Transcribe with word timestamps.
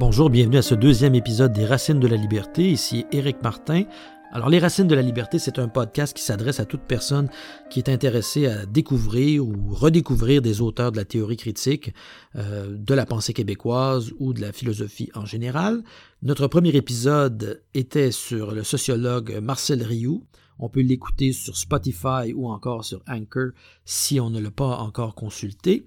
Bonjour, 0.00 0.28
bienvenue 0.28 0.56
à 0.56 0.62
ce 0.62 0.74
deuxième 0.74 1.14
épisode 1.14 1.52
des 1.52 1.64
Racines 1.64 2.00
de 2.00 2.08
la 2.08 2.16
Liberté. 2.16 2.68
Ici 2.68 3.06
Éric 3.12 3.40
Martin. 3.44 3.84
Alors, 4.32 4.50
Les 4.50 4.58
Racines 4.58 4.88
de 4.88 4.94
la 4.96 5.02
Liberté, 5.02 5.38
c'est 5.38 5.60
un 5.60 5.68
podcast 5.68 6.16
qui 6.16 6.22
s'adresse 6.24 6.58
à 6.58 6.64
toute 6.64 6.80
personne 6.80 7.30
qui 7.70 7.78
est 7.78 7.88
intéressée 7.88 8.48
à 8.48 8.66
découvrir 8.66 9.46
ou 9.46 9.72
redécouvrir 9.72 10.42
des 10.42 10.60
auteurs 10.60 10.90
de 10.90 10.96
la 10.96 11.04
théorie 11.04 11.36
critique, 11.36 11.94
euh, 12.34 12.76
de 12.76 12.92
la 12.92 13.06
pensée 13.06 13.32
québécoise 13.32 14.10
ou 14.18 14.32
de 14.32 14.40
la 14.40 14.52
philosophie 14.52 15.10
en 15.14 15.26
général. 15.26 15.84
Notre 16.22 16.48
premier 16.48 16.74
épisode 16.74 17.62
était 17.74 18.10
sur 18.10 18.50
le 18.50 18.64
sociologue 18.64 19.38
Marcel 19.40 19.80
Rioux. 19.80 20.24
On 20.58 20.68
peut 20.68 20.82
l'écouter 20.82 21.32
sur 21.32 21.56
Spotify 21.56 22.32
ou 22.34 22.48
encore 22.50 22.84
sur 22.84 23.00
Anchor 23.08 23.50
si 23.84 24.18
on 24.18 24.30
ne 24.30 24.40
l'a 24.40 24.50
pas 24.50 24.78
encore 24.78 25.14
consulté. 25.14 25.84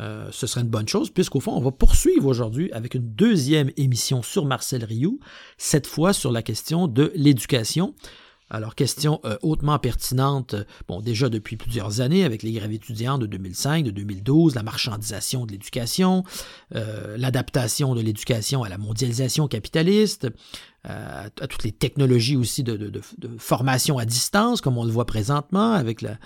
Euh, 0.00 0.28
ce 0.30 0.46
serait 0.46 0.62
une 0.62 0.68
bonne 0.68 0.88
chose, 0.88 1.10
puisqu'au 1.10 1.40
fond, 1.40 1.52
on 1.52 1.60
va 1.60 1.70
poursuivre 1.70 2.26
aujourd'hui 2.26 2.72
avec 2.72 2.94
une 2.94 3.14
deuxième 3.14 3.70
émission 3.76 4.22
sur 4.22 4.44
Marcel 4.44 4.84
Rioux, 4.84 5.20
cette 5.56 5.86
fois 5.86 6.12
sur 6.12 6.32
la 6.32 6.42
question 6.42 6.88
de 6.88 7.12
l'éducation. 7.14 7.94
Alors, 8.50 8.74
question 8.74 9.20
euh, 9.24 9.36
hautement 9.42 9.78
pertinente, 9.78 10.54
bon, 10.86 11.00
déjà 11.00 11.28
depuis 11.28 11.56
plusieurs 11.56 12.00
années, 12.00 12.24
avec 12.24 12.42
les 12.42 12.52
grèves 12.52 12.72
étudiantes 12.72 13.20
de 13.20 13.26
2005, 13.26 13.84
de 13.84 13.90
2012, 13.90 14.54
la 14.54 14.62
marchandisation 14.62 15.46
de 15.46 15.52
l'éducation, 15.52 16.24
euh, 16.74 17.16
l'adaptation 17.16 17.94
de 17.94 18.00
l'éducation 18.00 18.62
à 18.62 18.68
la 18.68 18.78
mondialisation 18.78 19.48
capitaliste, 19.48 20.28
à 20.86 21.30
toutes 21.30 21.64
les 21.64 21.72
technologies 21.72 22.36
aussi 22.36 22.62
de, 22.62 23.00
formation 23.38 23.96
à 23.96 24.04
distance, 24.04 24.60
comme 24.60 24.76
on 24.76 24.84
le 24.84 24.90
voit 24.90 25.06
présentement, 25.06 25.72
avec 25.72 26.02
la, 26.02 26.18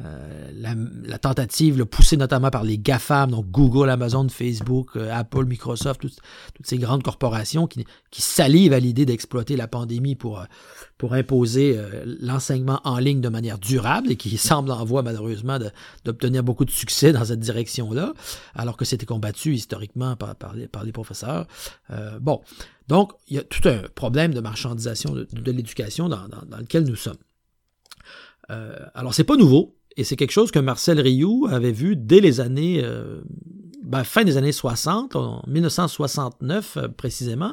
euh, 0.00 0.50
la, 0.54 1.18
tentative 1.18 1.84
poussée 1.84 2.16
notamment 2.16 2.50
par 2.50 2.64
les 2.64 2.78
GAFAM, 2.78 3.30
donc 3.30 3.50
Google, 3.50 3.90
Amazon, 3.90 4.26
Facebook, 4.30 4.96
euh, 4.96 5.12
Apple, 5.12 5.44
Microsoft, 5.44 6.00
toutes, 6.00 6.18
ces 6.64 6.78
grandes 6.78 7.02
corporations 7.02 7.66
qui, 7.66 7.84
salivent 8.10 8.72
à 8.72 8.80
l'idée 8.80 9.04
d'exploiter 9.04 9.54
la 9.54 9.68
pandémie 9.68 10.14
pour, 10.14 10.40
euh, 10.40 10.44
pour 10.96 11.12
imposer 11.12 11.78
l'enseignement 12.20 12.80
en 12.84 12.98
ligne 12.98 13.20
de 13.20 13.28
manière 13.28 13.58
durable 13.58 14.10
et 14.10 14.16
qui 14.16 14.36
semblent 14.38 14.72
en 14.72 14.84
voie 14.84 15.02
malheureusement 15.02 15.58
d'obtenir 16.04 16.42
beaucoup 16.42 16.64
de 16.64 16.70
succès 16.70 17.12
dans 17.12 17.26
cette 17.26 17.40
direction-là, 17.40 18.14
alors 18.54 18.78
que 18.78 18.86
c'était 18.86 19.06
combattu 19.06 19.54
historiquement 19.54 20.16
par, 20.16 20.34
par, 20.36 20.54
les, 20.54 20.92
professeurs. 20.92 21.46
bon, 22.20 22.40
donc 22.88 23.12
il 23.28 23.36
y 23.36 23.38
a 23.38 23.42
tout 23.42 23.68
un 23.68 23.82
problème 23.94 24.32
de 24.32 24.40
marchandisation 24.40 25.12
de, 25.12 25.52
l'éducation 25.52 26.08
dans, 26.08 26.26
lequel 26.58 26.84
nous 26.84 26.96
sommes. 26.96 27.18
alors, 28.94 29.12
c'est 29.12 29.24
pas 29.24 29.36
nouveau. 29.36 29.76
Et 29.96 30.04
c'est 30.04 30.16
quelque 30.16 30.32
chose 30.32 30.50
que 30.50 30.58
Marcel 30.58 31.00
Rioux 31.00 31.46
avait 31.50 31.72
vu 31.72 31.96
dès 31.96 32.20
les 32.20 32.40
années, 32.40 32.80
euh, 32.82 33.20
ben, 33.82 34.04
fin 34.04 34.24
des 34.24 34.36
années 34.36 34.52
60, 34.52 35.16
en 35.16 35.42
1969 35.46 36.76
euh, 36.76 36.88
précisément. 36.88 37.52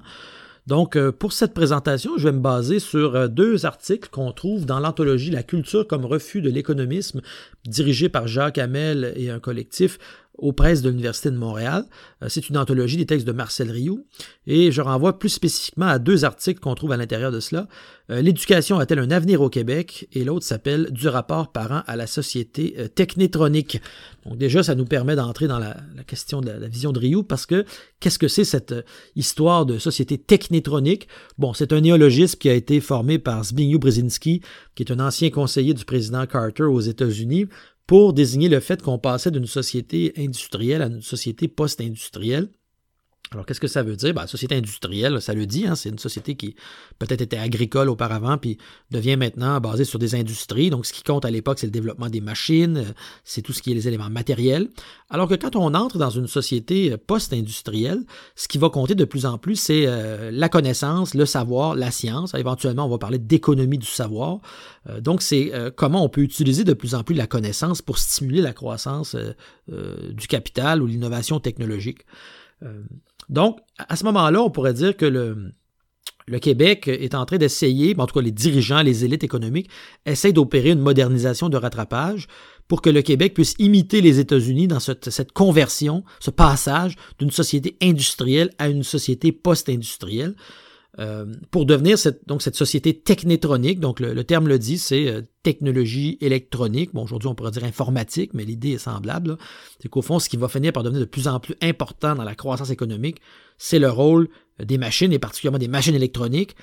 Donc, 0.68 0.96
euh, 0.96 1.12
pour 1.12 1.34
cette 1.34 1.54
présentation, 1.54 2.12
je 2.18 2.26
vais 2.26 2.32
me 2.32 2.40
baser 2.40 2.80
sur 2.80 3.28
deux 3.28 3.66
articles 3.66 4.10
qu'on 4.10 4.32
trouve 4.32 4.66
dans 4.66 4.80
l'anthologie 4.80 5.32
La 5.32 5.44
culture 5.44 5.88
comme 5.88 6.06
refus 6.06 6.42
de 6.42 6.50
l'économisme, 6.50 7.22
dirigé 7.66 8.08
par 8.08 8.28
Jacques 8.28 8.60
Hamel 8.60 9.14
et 9.16 9.30
un 9.30 9.40
collectif 9.40 9.98
aux 10.42 10.54
presses 10.54 10.82
de 10.82 10.90
l'Université 10.90 11.32
de 11.32 11.38
Montréal. 11.38 11.86
Euh, 12.24 12.28
c'est 12.30 12.50
une 12.50 12.58
anthologie 12.58 12.98
des 12.98 13.06
textes 13.06 13.28
de 13.28 13.32
Marcel 13.32 13.72
Rioux 13.72 14.06
et 14.48 14.72
je 14.72 14.82
renvoie 14.82 15.20
plus 15.20 15.30
spécifiquement 15.30 15.88
à 15.88 16.00
deux 16.00 16.26
articles 16.26 16.60
qu'on 16.60 16.76
trouve 16.76 16.92
à 16.92 16.98
l'intérieur 16.98 17.32
de 17.32 17.40
cela. 17.40 17.68
Euh, 18.10 18.22
l'éducation 18.22 18.80
a-t-elle 18.80 19.00
un 19.00 19.12
avenir 19.12 19.42
au 19.42 19.50
Québec? 19.50 20.08
Et 20.14 20.24
l'autre 20.24 20.46
s'appelle 20.46 20.92
Du 20.92 21.08
rapport 21.08 21.52
parent 21.52 21.84
à 21.86 21.96
la 21.96 22.08
société 22.08 22.76
euh, 22.78 22.88
technétronique. 22.88 23.82
Donc 24.26 24.38
déjà, 24.38 24.64
ça 24.64 24.76
nous 24.76 24.86
permet 24.86 25.16
d'entrer 25.16 25.48
dans 25.48 25.60
la, 25.60 25.76
question 26.08 26.42
de 26.42 26.50
la, 26.50 26.68
vision 26.68 26.92
de 26.92 27.00
Rioux 27.00 27.24
parce 27.24 27.46
que 27.46 27.66
qu'est-ce 28.00 28.20
que 28.20 28.28
c'est 28.28 28.44
cette 28.44 28.74
histoire 29.16 29.66
de 29.66 29.78
société 29.78 30.18
technétronique? 30.18 31.08
Bon, 31.38 31.54
c'est 31.54 31.74
un 31.74 31.82
néologisme 31.82 32.38
qui 32.38 32.50
a 32.50 32.54
été 32.54 32.80
formé 32.80 33.20
par 33.20 33.44
Zbigniew 33.44 33.80
Brzezinski, 33.80 34.42
qui 34.76 34.84
est 34.84 34.92
un 34.92 35.00
ancien 35.00 35.30
conseiller 35.30 35.74
du 35.74 35.86
président 35.86 36.26
Carter 36.26 36.64
aux 36.64 36.82
États-Unis 36.82 37.48
pour 37.90 38.14
désigner 38.14 38.50
le 38.50 38.60
fait 38.60 38.84
qu'on 38.84 39.00
passait 39.00 39.32
d'une 39.32 39.48
société 39.48 40.14
industrielle 40.16 40.84
à 40.84 40.86
une 40.86 41.02
société 41.02 41.48
post-industrielle. 41.48 42.52
Alors, 43.32 43.46
qu'est-ce 43.46 43.60
que 43.60 43.68
ça 43.68 43.84
veut 43.84 43.96
dire? 43.96 44.14
Ben, 44.16 44.26
société 44.26 44.56
industrielle, 44.56 45.22
ça 45.22 45.36
le 45.36 45.46
dit, 45.46 45.68
hein, 45.68 45.76
c'est 45.76 45.90
une 45.90 46.00
société 46.00 46.34
qui 46.34 46.56
peut-être 46.98 47.22
était 47.22 47.38
agricole 47.38 47.88
auparavant, 47.88 48.40
puis 48.40 48.58
devient 48.90 49.18
maintenant 49.18 49.60
basée 49.60 49.86
sur 49.86 50.00
des 50.00 50.16
industries. 50.16 50.72
Donc, 50.72 50.88
ce 50.88 50.94
qui 50.94 51.04
compte 51.04 51.26
à 51.26 51.30
l'époque, 51.30 51.60
c'est 51.60 51.68
le 51.68 51.72
développement 51.72 52.10
des 52.10 52.22
machines, 52.22 52.78
euh, 52.78 52.94
c'est 53.24 53.44
tout 53.44 53.54
ce 53.54 53.62
qui 53.62 53.72
est 53.72 53.76
les 53.76 53.88
éléments 53.88 54.10
matériels. 54.10 54.70
Alors 55.12 55.28
que 55.28 55.36
quand 55.36 55.56
on 55.56 55.76
entre 55.76 56.00
dans 56.00 56.10
une 56.10 56.26
société 56.26 56.92
euh, 56.92 56.98
post-industrielle, 56.98 58.04
ce 58.36 58.48
qui 58.48 58.58
va 58.58 58.70
compter 58.70 58.96
de 58.96 59.06
plus 59.06 59.28
en 59.28 59.38
plus, 59.38 59.58
c'est 59.58 59.84
euh, 59.86 60.32
la 60.32 60.50
connaissance, 60.50 61.14
le 61.14 61.28
savoir, 61.28 61.76
la 61.76 61.92
science. 61.92 62.34
Éventuellement, 62.34 62.88
on 62.88 62.90
va 62.90 62.98
parler 62.98 63.20
d'économie 63.20 63.78
du 63.78 63.86
savoir. 63.86 64.40
donc, 65.02 65.22
c'est 65.22 65.52
comment 65.76 66.04
on 66.04 66.10
peut 66.10 66.22
utiliser 66.22 66.64
de 66.64 66.74
plus 66.74 66.96
en 66.96 67.04
plus 67.04 67.16
la 67.16 67.28
connaissance 67.28 67.82
pour 67.82 67.98
stimuler 67.98 68.42
la 68.42 68.54
croissance 68.54 69.16
du 69.68 70.28
capital 70.28 70.82
ou 70.82 70.88
l'innovation 70.88 71.40
technologique. 71.40 72.06
Donc, 73.30 73.60
à 73.78 73.96
ce 73.96 74.04
moment-là, 74.06 74.42
on 74.42 74.50
pourrait 74.50 74.74
dire 74.74 74.98
que 74.98 75.06
le, 75.06 75.54
Québec 76.40 76.88
est 76.88 77.16
en 77.16 77.26
train 77.26 77.38
d'essayer, 77.38 77.96
en 77.98 78.06
tout 78.06 78.14
cas 78.14 78.22
les 78.22 78.32
dirigeants, 78.32 78.82
les 78.82 79.06
élites 79.06 79.24
économiques, 79.24 79.70
essayent 80.06 80.34
d'opérer 80.34 80.72
une 80.72 80.80
modernisation 80.80 81.50
de 81.50 81.58
rattrapage 81.58 82.28
pour 82.68 82.82
que 82.84 82.90
le 82.90 83.02
Québec 83.02 83.34
puisse 83.34 83.56
imiter 83.58 84.02
les 84.02 84.20
États-Unis 84.20 84.68
dans 84.68 84.80
cette, 84.80 85.10
cette, 85.10 85.32
conversion, 85.32 86.04
ce 86.20 86.30
passage 86.30 86.96
d'une 87.18 87.32
société 87.32 87.78
industrielle 87.82 88.52
à 88.60 88.70
une 88.70 88.84
société 88.84 89.32
post-industrielle. 89.32 90.36
Euh, 90.98 91.26
pour 91.52 91.66
devenir 91.66 91.98
cette, 91.98 92.28
donc 92.28 92.42
cette 92.42 92.56
société 92.56 93.00
technétronique. 93.00 93.80
Donc 93.80 94.00
le, 94.00 94.24
terme 94.24 94.48
le 94.48 94.60
dit, 94.60 94.78
c'est 94.78 95.08
euh, 95.08 95.22
technologie 95.44 96.18
électronique. 96.22 96.92
Bon, 96.94 97.04
aujourd'hui 97.04 97.30
on 97.30 97.36
pourrait 97.36 97.52
dire 97.52 97.64
informatique, 97.64 98.34
mais 98.34 98.46
l'idée 98.46 98.72
est 98.72 98.78
semblable. 98.80 99.38
C'est 99.82 99.90
qu'au 99.90 100.02
fond, 100.02 100.20
ce 100.20 100.30
qui 100.30 100.38
va 100.38 100.48
finir 100.48 100.74
par 100.74 100.84
devenir 100.84 101.02
de 101.02 101.06
plus 101.06 101.28
en 101.28 101.40
plus 101.40 101.56
important 101.62 102.16
dans 102.16 102.24
la 102.24 102.36
croissance 102.36 102.70
économique, 102.70 103.22
c'est 103.58 103.80
le 103.80 103.90
rôle 103.90 104.30
des 104.64 104.78
machines 104.78 105.14
et 105.14 105.20
particulièrement 105.20 105.58
des 105.58 105.68
machines 105.68 105.96
électroniques. 105.96 106.56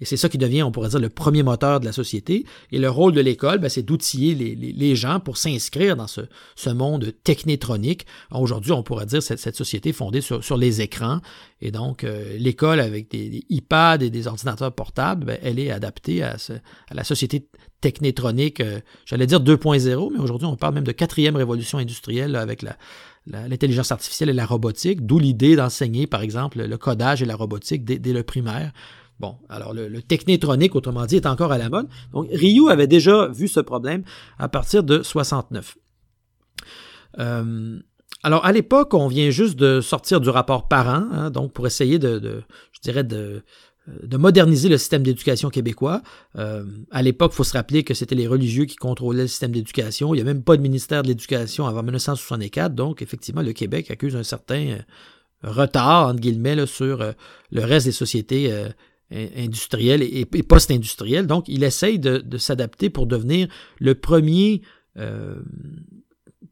Et 0.00 0.04
c'est 0.04 0.16
ça 0.16 0.28
qui 0.28 0.38
devient, 0.38 0.62
on 0.62 0.72
pourrait 0.72 0.88
dire, 0.88 0.98
le 0.98 1.08
premier 1.08 1.42
moteur 1.42 1.78
de 1.78 1.84
la 1.84 1.92
société. 1.92 2.44
Et 2.72 2.78
le 2.78 2.90
rôle 2.90 3.12
de 3.12 3.20
l'école, 3.20 3.58
ben, 3.58 3.68
c'est 3.68 3.82
d'outiller 3.82 4.34
les, 4.34 4.54
les, 4.54 4.96
gens 4.96 5.20
pour 5.20 5.36
s'inscrire 5.36 5.96
dans 5.96 6.06
ce, 6.06 6.22
ce, 6.56 6.70
monde 6.70 7.12
technétronique. 7.22 8.06
Aujourd'hui, 8.32 8.72
on 8.72 8.82
pourrait 8.82 9.06
dire 9.06 9.22
cette, 9.22 9.38
cette 9.38 9.56
société 9.56 9.92
fondée 9.92 10.20
sur, 10.20 10.42
sur, 10.42 10.56
les 10.56 10.80
écrans. 10.80 11.20
Et 11.60 11.70
donc, 11.70 12.02
euh, 12.02 12.36
l'école 12.38 12.80
avec 12.80 13.10
des, 13.10 13.44
iPads 13.50 14.02
et 14.02 14.10
des 14.10 14.26
ordinateurs 14.26 14.72
portables, 14.72 15.24
ben, 15.24 15.38
elle 15.42 15.58
est 15.58 15.70
adaptée 15.70 16.22
à, 16.22 16.38
ce, 16.38 16.54
à 16.54 16.94
la 16.94 17.04
société 17.04 17.48
technétronique, 17.80 18.33
euh, 18.60 18.80
j'allais 19.06 19.26
dire 19.26 19.40
2.0, 19.40 20.10
mais 20.12 20.18
aujourd'hui, 20.18 20.46
on 20.46 20.56
parle 20.56 20.74
même 20.74 20.84
de 20.84 20.92
quatrième 20.92 21.36
révolution 21.36 21.78
industrielle 21.78 22.36
avec 22.36 22.62
la, 22.62 22.76
l'intelligence 23.26 23.92
artificielle 23.92 24.28
et 24.28 24.34
la 24.34 24.46
robotique, 24.46 25.06
d'où 25.06 25.18
l'idée 25.18 25.56
d'enseigner, 25.56 26.06
par 26.06 26.22
exemple, 26.22 26.62
le 26.62 26.76
codage 26.78 27.22
et 27.22 27.26
la 27.26 27.36
robotique 27.36 27.84
dès, 27.84 28.12
le 28.12 28.22
primaire. 28.22 28.72
Bon, 29.20 29.36
alors 29.48 29.72
le, 29.72 30.02
technétronique, 30.02 30.74
autrement 30.74 31.06
dit, 31.06 31.16
est 31.16 31.26
encore 31.26 31.52
à 31.52 31.58
la 31.58 31.70
mode. 31.70 31.88
Donc, 32.12 32.28
Ryu 32.32 32.68
avait 32.70 32.86
déjà 32.86 33.28
vu 33.28 33.48
ce 33.48 33.60
problème 33.60 34.02
à 34.38 34.48
partir 34.48 34.82
de 34.82 35.02
69. 35.02 35.76
Euh, 37.20 37.78
alors, 38.22 38.44
à 38.44 38.52
l'époque, 38.52 38.94
on 38.94 39.06
vient 39.06 39.30
juste 39.30 39.56
de 39.56 39.80
sortir 39.80 40.20
du 40.20 40.30
rapport 40.30 40.66
parent, 40.66 41.06
hein, 41.12 41.30
donc 41.30 41.52
pour 41.52 41.66
essayer 41.66 41.98
de 41.98 42.42
je 42.72 42.80
dirais, 42.80 43.04
de, 43.04 43.42
de 43.86 44.16
moderniser 44.16 44.68
le 44.68 44.78
système 44.78 45.02
d'éducation 45.02 45.50
québécois. 45.50 46.02
Euh, 46.36 46.64
à 46.90 47.02
l'époque, 47.02 47.32
il 47.34 47.36
faut 47.36 47.44
se 47.44 47.52
rappeler 47.52 47.84
que 47.84 47.92
c'était 47.92 48.14
les 48.14 48.26
religieux 48.26 48.64
qui 48.64 48.76
contrôlaient 48.76 49.22
le 49.22 49.28
système 49.28 49.52
d'éducation. 49.52 50.14
Il 50.14 50.18
n'y 50.18 50.22
a 50.22 50.24
même 50.24 50.42
pas 50.42 50.56
de 50.56 50.62
ministère 50.62 51.02
de 51.02 51.08
l'Éducation 51.08 51.66
avant 51.66 51.82
1964. 51.82 52.74
Donc, 52.74 53.02
effectivement, 53.02 53.42
le 53.42 53.52
Québec 53.52 53.90
accuse 53.90 54.16
un 54.16 54.22
certain 54.22 54.68
euh, 54.68 54.78
retard, 55.42 56.08
entre 56.08 56.20
guillemets, 56.20 56.64
sur 56.66 57.04
le 57.50 57.60
reste 57.62 57.84
des 57.84 57.92
sociétés 57.92 58.50
industrielles 59.10 60.02
et, 60.02 60.24
post-industrielles. 60.24 61.26
Donc, 61.26 61.44
il 61.48 61.62
essaye 61.64 61.98
de, 61.98 62.38
s'adapter 62.38 62.88
pour 62.88 63.06
devenir 63.06 63.48
le 63.78 63.94
premier 63.94 64.62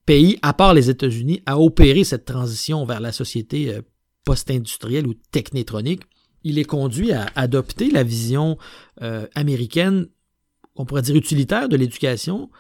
pays, 0.05 0.39
à 0.43 0.53
part 0.53 0.75
les 0.75 0.91
États-Unis, 0.91 1.41
à 1.47 1.59
opérer 1.59 2.05
cette 2.05 2.27
transition 2.27 2.85
vers 2.85 3.01
la 3.01 3.13
société 3.13 3.79
post-industrielle 4.25 5.07
ou 5.07 5.15
technétronique 5.15 6.03
il 6.45 6.59
est 6.59 6.65
conduit 6.65 7.13
à 7.13 7.27
adopter 7.35 7.91
la 7.91 8.03
vision 8.03 8.59
euh, 9.03 9.27
américaine, 9.35 10.07
on 10.77 10.85
pourrait 10.85 11.03
dire 11.03 11.17
utilitaire 11.17 11.69
de 11.69 11.77
l'éducation, 11.77 12.51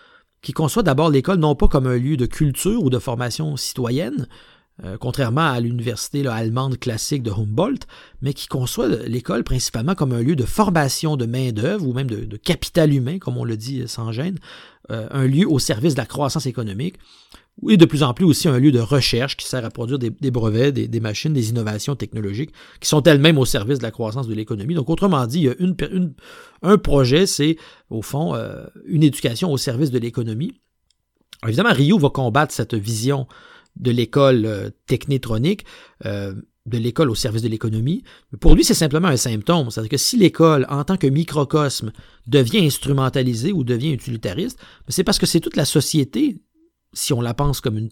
qui 0.42 0.52
conçoit 0.52 0.82
d'abord 0.82 1.10
l'école 1.10 1.38
non 1.38 1.54
pas 1.54 1.68
comme 1.68 1.86
un 1.86 1.96
lieu 1.96 2.16
de 2.16 2.26
culture 2.26 2.82
ou 2.82 2.90
de 2.90 2.98
formation 2.98 3.56
citoyenne, 3.56 4.26
euh, 4.84 4.96
contrairement 4.98 5.48
à 5.48 5.60
l'université 5.60 6.26
allemande 6.26 6.78
classique 6.78 7.22
de 7.22 7.30
Humboldt, 7.30 7.86
mais 8.20 8.32
qui 8.32 8.48
conçoit 8.48 8.88
l'école 8.88 9.44
principalement 9.44 9.94
comme 9.94 10.12
un 10.12 10.22
lieu 10.22 10.34
de 10.34 10.44
formation 10.44 11.16
de 11.16 11.26
main-d'œuvre 11.26 11.86
ou 11.86 11.92
même 11.92 12.08
de, 12.08 12.36
capital 12.36 12.92
humain, 12.92 13.18
comme 13.18 13.36
on 13.36 13.44
le 13.44 13.56
dit 13.56 13.86
sans 13.86 14.12
gêne, 14.12 14.38
euh, 14.90 15.06
un 15.10 15.26
lieu 15.26 15.48
au 15.48 15.58
service 15.58 15.94
de 15.94 16.00
la 16.00 16.06
croissance 16.06 16.46
économique. 16.46 16.96
Et 17.68 17.76
de 17.76 17.84
plus 17.84 18.02
en 18.02 18.14
plus 18.14 18.24
aussi 18.24 18.48
un 18.48 18.58
lieu 18.58 18.72
de 18.72 18.80
recherche 18.80 19.36
qui 19.36 19.46
sert 19.46 19.64
à 19.64 19.70
produire 19.70 19.98
des, 19.98 20.30
brevets, 20.30 20.72
des, 20.72 21.00
machines, 21.00 21.32
des 21.32 21.50
innovations 21.50 21.94
technologiques 21.94 22.50
qui 22.80 22.88
sont 22.88 23.02
elles-mêmes 23.02 23.38
au 23.38 23.44
service 23.44 23.78
de 23.78 23.84
la 23.84 23.90
croissance 23.90 24.26
de 24.26 24.34
l'économie. 24.34 24.74
Donc, 24.74 24.90
autrement 24.90 25.26
dit, 25.26 25.40
il 25.40 25.44
y 25.44 25.48
a 25.48 25.54
une, 25.58 26.14
un 26.62 26.78
projet, 26.78 27.26
c'est 27.26 27.56
au 27.90 28.02
fond 28.02 28.34
euh, 28.34 28.64
une 28.86 29.02
éducation 29.02 29.52
au 29.52 29.58
service 29.58 29.90
de 29.90 29.98
l'économie. 29.98 30.60
Évidemment, 31.46 31.72
Rio 31.72 31.98
va 31.98 32.10
combattre 32.10 32.52
cette 32.52 32.74
vision 32.74 33.26
de 33.76 33.90
l'école 33.90 34.44
euh, 34.44 34.70
technétronique, 34.86 35.64
euh, 36.04 36.34
de 36.66 36.78
l'école 36.78 37.10
au 37.10 37.14
service 37.14 37.42
de 37.42 37.48
l'économie. 37.48 38.02
Pour 38.40 38.54
lui, 38.54 38.64
c'est 38.64 38.74
simplement 38.74 39.08
un 39.08 39.16
symptôme. 39.16 39.70
C'est-à-dire 39.70 39.90
que 39.90 39.96
si 39.96 40.16
l'école, 40.16 40.66
en 40.68 40.84
tant 40.84 40.96
que 40.96 41.06
microcosme, 41.06 41.92
devient 42.26 42.64
instrumentalisée 42.64 43.52
ou 43.52 43.62
devient 43.62 43.92
utilitariste, 43.92 44.58
c'est 44.88 45.04
parce 45.04 45.18
que 45.18 45.26
c'est 45.26 45.40
toute 45.40 45.56
la 45.56 45.64
société 45.64 46.40
si 46.92 47.12
on 47.12 47.20
la 47.20 47.34
pense 47.34 47.60
comme 47.60 47.78
une, 47.78 47.90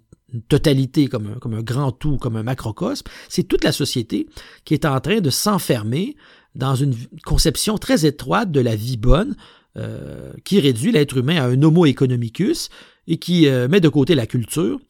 totalité, 0.48 1.08
comme 1.08 1.26
un, 1.26 1.62
grand 1.62 1.90
tout, 1.90 2.16
comme 2.16 2.36
un 2.36 2.44
macrocosme, 2.44 3.06
c'est 3.28 3.42
toute 3.42 3.64
la 3.64 3.72
société 3.72 4.28
qui 4.64 4.74
est 4.74 4.84
en 4.84 5.00
train 5.00 5.20
de 5.20 5.30
s'enfermer 5.30 6.14
dans 6.54 6.76
une 6.76 6.94
conception 7.24 7.78
très 7.78 8.06
étroite 8.06 8.52
de 8.52 8.60
la 8.60 8.76
vie 8.76 8.96
bonne, 8.96 9.34
euh, 9.76 10.32
qui 10.44 10.58
réduit 10.58 10.90
l'être 10.90 11.16
humain 11.16 11.36
à 11.36 11.46
un 11.46 11.62
homo 11.62 11.86
economicus 11.86 12.70
et 13.06 13.18
qui 13.18 13.46
euh, 13.46 13.68
met 13.68 13.78
de 13.78 13.88
côté 13.88 14.16
la 14.16 14.26
culture 14.26 14.80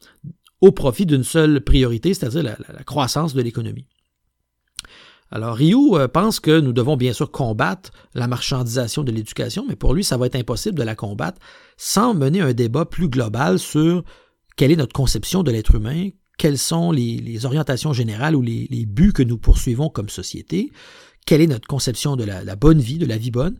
au 0.59 0.71
profit 0.71 1.05
d'une 1.05 1.23
seule 1.23 1.61
priorité, 1.61 2.15
c'est-à-dire 2.15 2.41
la, 2.41 2.83
croissance 2.83 3.35
de 3.35 3.41
l'économie. 3.43 3.85
Alors, 5.31 5.55
Ryu 5.55 5.95
euh, 5.95 6.09
pense 6.09 6.41
que 6.41 6.59
nous 6.59 6.73
devons 6.73 6.97
bien 6.97 7.13
sûr 7.13 7.31
combattre 7.31 7.91
la 8.13 8.27
marchandisation 8.27 9.03
de 9.03 9.11
l'éducation, 9.11 9.65
mais 9.67 9.77
pour 9.77 9.93
lui, 9.93 10.03
ça 10.03 10.17
va 10.17 10.25
être 10.25 10.35
impossible 10.35 10.77
de 10.77 10.83
la 10.83 10.95
combattre 10.95 11.39
sans 11.77 12.13
mener 12.13 12.41
un 12.41 12.53
débat 12.53 12.85
plus 12.85 13.07
global 13.07 13.57
sur 13.57 14.03
quelle 14.57 14.71
est 14.71 14.75
notre 14.75 14.93
conception 14.93 15.41
de 15.41 15.51
l'être 15.51 15.75
humain, 15.75 16.09
quelles 16.37 16.57
sont 16.57 16.91
les, 16.91 17.45
orientations 17.45 17.93
générales 17.93 18.35
ou 18.35 18.41
les, 18.41 18.85
buts 18.85 19.13
que 19.13 19.23
nous 19.23 19.37
poursuivons 19.37 19.89
comme 19.89 20.09
société, 20.09 20.71
quelle 21.25 21.39
est 21.39 21.47
notre 21.47 21.67
conception 21.67 22.17
de 22.17 22.25
la, 22.25 22.55
bonne 22.57 22.81
vie, 22.81 22.97
de 22.97 23.05
la 23.05 23.17
vie 23.17 23.31
bonne. 23.31 23.57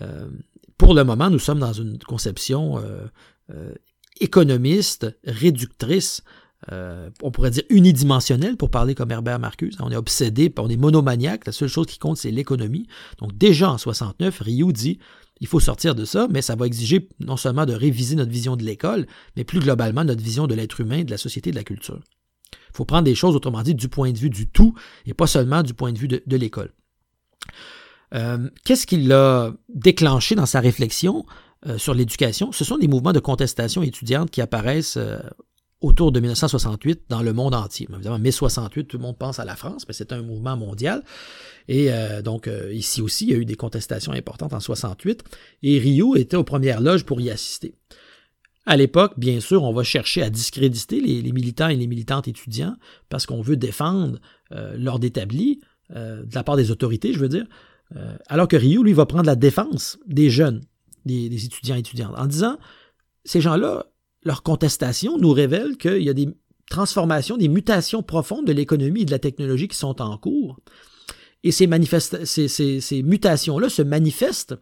Euh, 0.00 0.28
pour 0.76 0.94
le 0.94 1.02
moment, 1.02 1.30
nous 1.30 1.40
sommes 1.40 1.58
dans 1.58 1.72
une 1.72 1.98
conception 1.98 2.78
euh, 2.78 3.74
économiste, 4.20 5.18
réductrice 5.24 6.22
euh, 6.72 7.08
on 7.22 7.30
pourrait 7.30 7.50
dire 7.50 7.62
unidimensionnel 7.70 8.56
pour 8.56 8.70
parler 8.70 8.94
comme 8.94 9.10
Herbert 9.10 9.38
Marcuse. 9.38 9.76
On 9.80 9.90
est 9.90 9.96
obsédé, 9.96 10.52
on 10.58 10.68
est 10.68 10.76
monomaniaque, 10.76 11.46
la 11.46 11.52
seule 11.52 11.68
chose 11.68 11.86
qui 11.86 11.98
compte, 11.98 12.16
c'est 12.16 12.30
l'économie. 12.30 12.86
Donc 13.18 13.36
déjà 13.36 13.70
en 13.70 13.78
69, 13.78 14.40
Ryu 14.40 14.72
dit 14.72 14.98
il 15.40 15.46
faut 15.46 15.60
sortir 15.60 15.94
de 15.94 16.04
ça, 16.04 16.26
mais 16.30 16.42
ça 16.42 16.56
va 16.56 16.66
exiger 16.66 17.08
non 17.20 17.36
seulement 17.36 17.64
de 17.64 17.72
réviser 17.72 18.16
notre 18.16 18.32
vision 18.32 18.56
de 18.56 18.64
l'école, 18.64 19.06
mais 19.36 19.44
plus 19.44 19.60
globalement 19.60 20.04
notre 20.04 20.22
vision 20.22 20.46
de 20.46 20.54
l'être 20.54 20.80
humain, 20.80 21.04
de 21.04 21.10
la 21.10 21.18
société, 21.18 21.50
de 21.50 21.56
la 21.56 21.64
culture. 21.64 22.00
Il 22.52 22.76
faut 22.76 22.84
prendre 22.84 23.04
des 23.04 23.14
choses, 23.14 23.36
autrement 23.36 23.62
dit, 23.62 23.74
du 23.74 23.88
point 23.88 24.12
de 24.12 24.18
vue 24.18 24.30
du 24.30 24.48
tout 24.48 24.74
et 25.06 25.14
pas 25.14 25.26
seulement 25.26 25.62
du 25.62 25.74
point 25.74 25.92
de 25.92 25.98
vue 25.98 26.08
de, 26.08 26.36
l'école. 26.36 26.72
Euh, 28.14 28.50
qu'est-ce 28.64 28.86
qui 28.86 28.96
l'a 28.96 29.52
déclenché 29.68 30.34
dans 30.34 30.46
sa 30.46 30.60
réflexion 30.60 31.24
euh, 31.66 31.78
sur 31.78 31.94
l'éducation? 31.94 32.52
Ce 32.52 32.64
sont 32.64 32.78
des 32.78 32.88
mouvements 32.88 33.12
de 33.12 33.20
contestation 33.20 33.82
étudiante 33.82 34.30
qui 34.30 34.40
apparaissent 34.40 34.98
autour 35.80 36.10
de 36.10 36.18
1968 36.18 37.04
dans 37.08 37.22
le 37.22 37.32
monde 37.32 37.54
entier. 37.54 37.86
Évidemment, 37.92 38.18
mai 38.18 38.32
68, 38.32 38.86
tout 38.86 38.98
le 38.98 39.02
monde 39.02 39.16
pense 39.16 39.38
à 39.38 39.44
la 39.44 39.54
France, 39.54 39.84
mais 39.86 39.94
c'est 39.94 40.12
un 40.12 40.22
mouvement 40.22 40.56
mondial. 40.56 41.04
Et 41.68 41.92
euh, 41.92 42.20
donc, 42.20 42.48
euh, 42.48 42.72
ici 42.72 43.00
aussi, 43.00 43.26
il 43.26 43.30
y 43.30 43.34
a 43.34 43.36
eu 43.36 43.44
des 43.44 43.54
contestations 43.54 44.12
importantes 44.12 44.52
en 44.52 44.60
68, 44.60 45.22
et 45.62 45.78
Rio 45.78 46.16
était 46.16 46.36
aux 46.36 46.44
premières 46.44 46.80
loges 46.80 47.04
pour 47.04 47.20
y 47.20 47.30
assister. 47.30 47.74
À 48.66 48.76
l'époque, 48.76 49.14
bien 49.16 49.40
sûr, 49.40 49.62
on 49.62 49.72
va 49.72 49.82
chercher 49.82 50.22
à 50.22 50.30
discréditer 50.30 51.00
les, 51.00 51.32
militants 51.32 51.68
et 51.68 51.76
les 51.76 51.86
militantes 51.86 52.28
étudiants 52.28 52.76
parce 53.08 53.24
qu'on 53.24 53.40
veut 53.40 53.56
défendre 53.56 54.18
euh, 54.52 54.76
l'ordre 54.76 55.06
établi 55.06 55.60
de 55.90 56.34
la 56.34 56.44
part 56.44 56.56
des 56.56 56.70
autorités, 56.70 57.14
je 57.14 57.18
veux 57.18 57.30
dire, 57.30 57.46
alors 58.26 58.46
que 58.46 58.56
Rio, 58.56 58.82
lui, 58.82 58.92
va 58.92 59.06
prendre 59.06 59.24
la 59.24 59.36
défense 59.36 59.98
des 60.06 60.28
jeunes, 60.28 60.60
des, 61.06 61.30
des 61.30 61.46
étudiants 61.46 61.76
et 61.76 61.78
étudiantes, 61.78 62.12
en 62.18 62.26
disant, 62.26 62.58
ces 63.24 63.40
gens-là, 63.40 63.86
leur 64.22 64.42
contestation 64.42 65.18
nous 65.18 65.32
révèle 65.32 65.76
qu'il 65.76 66.02
y 66.02 66.10
a 66.10 66.14
des 66.14 66.28
transformations, 66.70 67.36
des 67.36 67.48
mutations 67.48 68.02
profondes 68.02 68.46
de 68.46 68.52
l'économie 68.52 69.02
et 69.02 69.06
de 69.06 69.10
la 69.10 69.18
technologie 69.18 69.68
qui 69.68 69.76
sont 69.76 70.00
en 70.02 70.16
cours. 70.18 70.58
Et 71.44 71.52
ces, 71.52 71.66
mutations-là 73.02 73.68
se 73.68 73.82
manifestent 73.82 74.54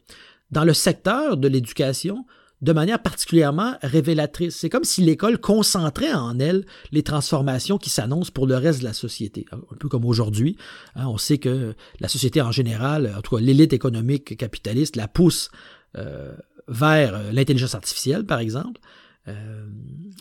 dans 0.51 0.65
le 0.65 0.75
secteur 0.75 1.37
de 1.37 1.49
l'éducation 1.49 2.27
de 2.63 2.73
manière 2.73 3.03
particulièrement 3.03 3.75
révélatrice. 3.83 4.57
C'est 4.57 4.71
comme 4.71 4.85
si 4.85 5.03
l'école 5.03 5.39
concentrait 5.39 6.13
en 6.13 6.39
elle 6.39 6.65
les 6.91 7.03
transformations 7.03 7.77
qui 7.77 7.91
s'annoncent 7.91 8.31
pour 8.33 8.47
le 8.47 8.57
reste 8.57 8.81
de 8.81 8.85
la 8.85 8.95
société. 8.95 9.47
Un 9.53 9.77
peu 9.79 9.89
comme 9.89 10.05
aujourd'hui. 10.05 10.57
Hein, 10.95 11.07
on 11.09 11.19
sait 11.19 11.39
que 11.39 11.75
la 12.01 12.09
société 12.09 12.41
en 12.41 12.53
général, 12.53 13.13
en 13.17 13.21
tout 13.21 13.37
cas 13.37 13.43
l'élite 13.43 13.73
économique 13.73 14.37
capitaliste, 14.37 14.97
la 14.97 15.09
pousse 15.09 15.51
euh, 15.97 16.35
vers 16.69 17.33
l'intelligence 17.33 17.75
artificielle, 17.75 18.25
par 18.25 18.39
exemple 18.39 18.81
euh, 19.29 19.67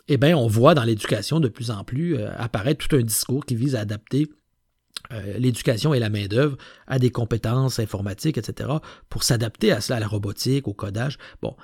eh 0.07 0.18
bien, 0.18 0.38
on 0.38 0.48
voit 0.48 0.74
dans 0.74 0.84
l'éducation 0.84 1.40
de 1.40 1.48
plus 1.48 1.72
en 1.72 1.84
plus 1.84 2.16
euh, 2.16 2.30
apparaître 2.38 2.88
tout 2.88 2.96
un 2.96 3.02
discours 3.02 3.46
qui 3.46 3.56
vise 3.56 3.75
à 3.75 3.81
adapter 3.81 4.28
euh, 5.12 5.38
l'éducation 5.38 5.94
et 5.94 6.00
la 6.00 6.10
main-d'œuvre 6.10 6.57
à 6.88 7.00
des 7.00 7.12
compétences 7.12 7.80
informatiques, 7.80 8.38
etc., 8.38 8.69
pour 9.10 9.24
s'adapter 9.24 9.72
à 9.72 9.81
cela, 9.81 9.98
à 9.98 10.00
la 10.00 10.07
robotique, 10.07 10.68
au 10.68 10.74
codage. 10.74 11.18
Bon. 11.42 11.56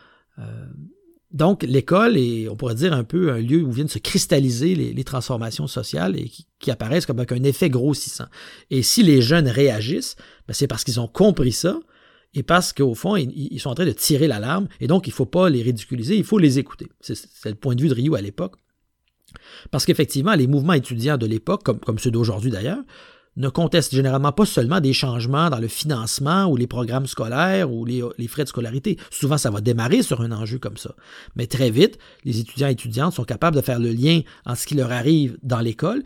donc, 1.31 1.63
l'école 1.63 2.17
est, 2.17 2.47
on 2.49 2.55
pourrait 2.55 2.75
dire, 2.75 2.93
un 2.93 3.03
peu 3.03 3.31
un 3.31 3.39
lieu 3.39 3.63
où 3.63 3.71
viennent 3.71 3.87
se 3.87 3.99
cristalliser 3.99 4.75
les, 4.75 5.03
transformations 5.03 5.67
sociales 5.67 6.19
et 6.19 6.29
qui, 6.59 6.71
apparaissent 6.71 7.05
comme 7.05 7.19
avec 7.19 7.31
un 7.31 7.43
effet 7.43 7.69
grossissant. 7.69 8.27
Et 8.69 8.83
si 8.83 9.01
les 9.01 9.21
jeunes 9.21 9.47
réagissent, 9.47 10.15
ben, 10.47 10.53
c'est 10.53 10.67
parce 10.67 10.83
qu'ils 10.83 10.99
ont 10.99 11.07
compris 11.07 11.51
ça, 11.51 11.79
et 12.33 12.43
parce 12.43 12.71
qu'au 12.71 12.95
fond, 12.95 13.17
ils, 13.17 13.59
sont 13.59 13.69
en 13.69 13.75
train 13.75 13.85
de 13.85 13.91
tirer 13.91 14.27
l'alarme, 14.27 14.67
et 14.79 14.87
donc 14.87 15.07
il 15.07 15.09
ne 15.09 15.15
faut 15.15 15.25
pas 15.25 15.49
les 15.49 15.61
ridiculiser, 15.61 16.15
il 16.15 16.23
faut 16.23 16.37
les 16.37 16.59
écouter. 16.59 16.87
C'est 17.01 17.49
le 17.49 17.55
point 17.55 17.75
de 17.75 17.81
vue 17.81 17.89
de 17.89 17.93
Ryu 17.93 18.15
à 18.15 18.21
l'époque. 18.21 18.55
Parce 19.69 19.85
qu'effectivement, 19.85 20.33
les 20.33 20.47
mouvements 20.47 20.73
étudiants 20.73 21.17
de 21.17 21.25
l'époque, 21.25 21.63
comme, 21.63 21.99
ceux 21.99 22.11
d'aujourd'hui 22.11 22.51
d'ailleurs, 22.51 22.81
ne 23.37 23.47
contestent 23.47 23.95
généralement 23.95 24.33
pas 24.33 24.45
seulement 24.45 24.81
des 24.81 24.91
changements 24.91 25.49
dans 25.49 25.59
le 25.59 25.69
financement 25.69 26.47
ou 26.47 26.57
les 26.57 26.67
programmes 26.67 27.07
scolaires 27.07 27.71
ou 27.71 27.85
les, 27.85 28.27
frais 28.27 28.43
de 28.43 28.49
scolarité. 28.49 28.97
Souvent, 29.09 29.37
ça 29.37 29.49
va 29.49 29.61
démarrer 29.61 30.01
sur 30.01 30.21
un 30.21 30.31
enjeu 30.31 30.57
comme 30.57 30.75
ça. 30.75 30.95
Mais 31.35 31.47
très 31.47 31.69
vite, 31.69 31.97
les 32.25 32.39
étudiants 32.39 32.67
et 32.67 32.73
étudiantes 32.73 33.13
sont 33.13 33.23
capables 33.23 33.55
de 33.55 33.61
faire 33.61 33.79
le 33.79 33.91
lien 33.91 34.21
entre 34.45 34.59
ce 34.59 34.67
qui 34.67 34.75
leur 34.75 34.91
arrive 34.91 35.37
dans 35.43 35.61
l'école 35.61 36.03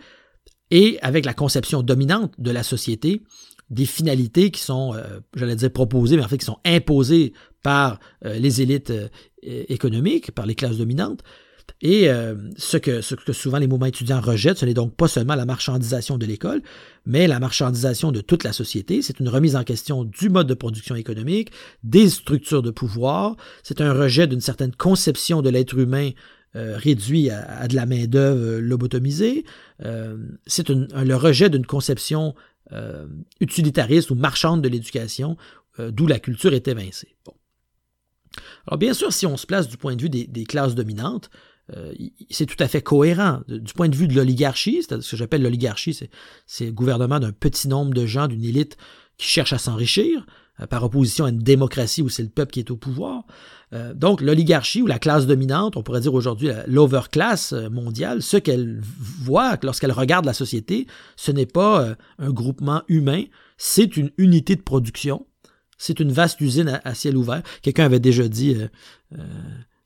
et 0.69 0.99
avec 1.01 1.25
la 1.25 1.33
conception 1.33 1.81
dominante 1.81 2.33
de 2.37 2.51
la 2.51 2.63
société 2.63 3.23
des 3.69 3.85
finalités 3.85 4.51
qui 4.51 4.61
sont, 4.61 4.93
euh, 4.93 5.19
j'allais 5.35 5.55
dire 5.55 5.71
proposées, 5.71 6.17
mais 6.17 6.23
en 6.23 6.27
fait 6.27 6.37
qui 6.37 6.45
sont 6.45 6.59
imposées 6.65 7.33
par 7.63 7.99
euh, 8.25 8.37
les 8.37 8.61
élites 8.61 8.91
euh, 8.91 9.07
économiques, 9.43 10.31
par 10.31 10.45
les 10.45 10.55
classes 10.55 10.77
dominantes. 10.77 11.21
Et 11.81 12.07
ce, 12.57 12.77
que, 12.77 13.01
ce 13.01 13.15
que 13.15 13.33
souvent 13.33 13.57
les 13.57 13.65
mouvements 13.65 13.87
étudiants 13.87 14.21
rejettent, 14.21 14.59
ce 14.59 14.65
n'est 14.65 14.75
donc 14.75 14.95
pas 14.95 15.07
seulement 15.07 15.33
la 15.33 15.45
marchandisation 15.45 16.19
de 16.19 16.25
l'école, 16.25 16.61
mais 17.07 17.25
la 17.25 17.39
marchandisation 17.39 18.11
de 18.11 18.21
toute 18.21 18.43
la 18.43 18.53
société. 18.53 19.01
C'est 19.01 19.19
une 19.19 19.29
remise 19.29 19.55
en 19.55 19.63
question 19.63 20.03
du 20.03 20.29
mode 20.29 20.45
de 20.45 20.53
production 20.53 20.93
économique, 20.95 21.49
des 21.83 22.07
structures 22.09 22.61
de 22.61 22.69
pouvoir. 22.69 23.35
C'est 23.63 23.81
un 23.81 23.93
rejet 23.93 24.27
d'une 24.27 24.41
certaine 24.41 24.73
conception 24.73 25.41
de 25.41 25.49
l'être 25.49 25.77
humain 25.77 26.11
réduit 26.53 27.31
à, 27.31 27.67
de 27.67 27.75
la 27.75 27.87
main-d'œuvre 27.87 28.59
lobotomisée. 28.59 29.43
c'est 30.45 30.69
le 30.69 31.15
rejet 31.15 31.49
d'une 31.49 31.65
conception 31.65 32.35
euh, 32.71 33.07
utilitariste 33.39 34.09
ou 34.09 34.15
marchande 34.15 34.61
de 34.61 34.69
l'éducation, 34.69 35.37
euh, 35.79 35.91
d'où 35.91 36.07
la 36.07 36.19
culture 36.19 36.53
est 36.53 36.67
évincée. 36.67 37.15
Bon. 37.25 37.33
Alors 38.67 38.77
bien 38.77 38.93
sûr, 38.93 39.13
si 39.13 39.25
on 39.25 39.37
se 39.37 39.45
place 39.45 39.67
du 39.67 39.77
point 39.77 39.95
de 39.95 40.01
vue 40.01 40.09
des, 40.09 40.43
classes 40.45 40.75
dominantes, 40.75 41.29
euh, 41.75 41.93
c'est 42.29 42.45
tout 42.45 42.61
à 42.61 42.67
fait 42.67 42.81
cohérent. 42.81 43.41
Du 43.47 43.73
point 43.73 43.87
de 43.87 43.95
vue 43.95 44.07
de 44.07 44.15
l'oligarchie, 44.15 44.81
c'est 44.81 45.01
ce 45.01 45.11
que 45.11 45.17
j'appelle 45.17 45.43
l'oligarchie, 45.43 45.93
c'est 46.47 46.65
le 46.65 46.71
gouvernement 46.71 47.19
d'un 47.19 47.31
petit 47.31 47.67
nombre 47.67 47.93
de 47.93 48.05
gens, 48.05 48.27
d'une 48.27 48.43
élite 48.43 48.77
qui 49.17 49.27
cherche 49.27 49.53
à 49.53 49.57
s'enrichir, 49.57 50.25
par 50.69 50.83
opposition 50.83 51.25
à 51.25 51.29
une 51.29 51.39
démocratie 51.39 52.01
où 52.01 52.09
c'est 52.09 52.23
le 52.23 52.29
peuple 52.29 52.51
qui 52.51 52.59
est 52.59 52.71
au 52.71 52.77
pouvoir. 52.77 53.23
Euh, 53.73 53.93
donc, 53.93 54.21
l'oligarchie 54.21 54.81
ou 54.81 54.87
la 54.87 54.99
classe 54.99 55.27
dominante, 55.27 55.75
on 55.75 55.83
pourrait 55.83 56.01
dire 56.01 56.13
aujourd'hui 56.13 56.49
l'overclass 56.67 57.53
euh, 57.53 57.69
mondiale, 57.69 58.21
ce 58.21 58.37
qu'elle 58.37 58.79
voit 58.81 59.57
lorsqu'elle 59.63 59.91
regarde 59.91 60.25
la 60.25 60.33
société, 60.33 60.87
ce 61.15 61.31
n'est 61.31 61.45
pas 61.45 61.81
euh, 61.81 61.95
un 62.19 62.31
groupement 62.31 62.83
humain, 62.87 63.23
c'est 63.57 63.97
une 63.97 64.11
unité 64.17 64.55
de 64.55 64.61
production, 64.61 65.25
c'est 65.77 65.99
une 65.99 66.11
vaste 66.11 66.39
usine 66.41 66.79
à, 66.83 66.95
ciel 66.95 67.17
ouvert. 67.17 67.41
Quelqu'un 67.61 67.85
avait 67.85 67.99
déjà 67.99 68.27
dit 68.29 68.55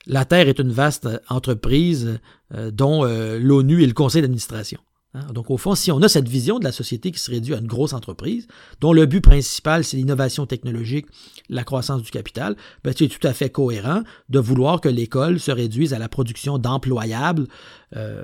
la 0.05 0.25
Terre 0.25 0.47
est 0.47 0.59
une 0.59 0.71
vaste 0.71 1.07
entreprise 1.29 2.19
dont 2.51 3.03
l'ONU 3.03 3.83
est 3.83 3.87
le 3.87 3.93
conseil 3.93 4.21
d'administration. 4.21 4.79
Hein, 5.15 5.25
donc, 5.33 5.49
au 5.49 5.57
fond, 5.57 5.73
si 5.73 5.91
on 5.91 6.01
a 6.03 6.07
cette 6.07 6.27
vision 6.27 6.59
de 6.59 6.63
la 6.63 6.71
société 6.71 7.11
qui 7.11 7.19
se 7.19 7.31
réduit 7.31 7.55
à 7.55 7.57
une 7.57 7.67
grosse 7.67 7.93
entreprise, 7.93 8.47
dont 8.79 8.93
le 8.93 9.07
but 9.07 9.21
principal, 9.21 9.83
c'est 9.83 9.97
l'innovation 9.97 10.45
technologique, 10.45 11.07
la 11.49 11.63
croissance 11.63 12.03
du 12.03 12.11
capital, 12.11 12.55
ben, 12.83 12.93
c'est 12.95 13.07
tout 13.07 13.25
à 13.25 13.33
fait 13.33 13.49
cohérent 13.49 14.03
de 14.29 14.39
vouloir 14.39 14.81
que 14.81 14.89
l'école 14.89 15.39
se 15.39 15.49
réduise 15.51 15.95
à 15.95 15.99
la 15.99 16.09
production 16.09 16.59
d'employables 16.59 17.47
euh, 17.95 18.23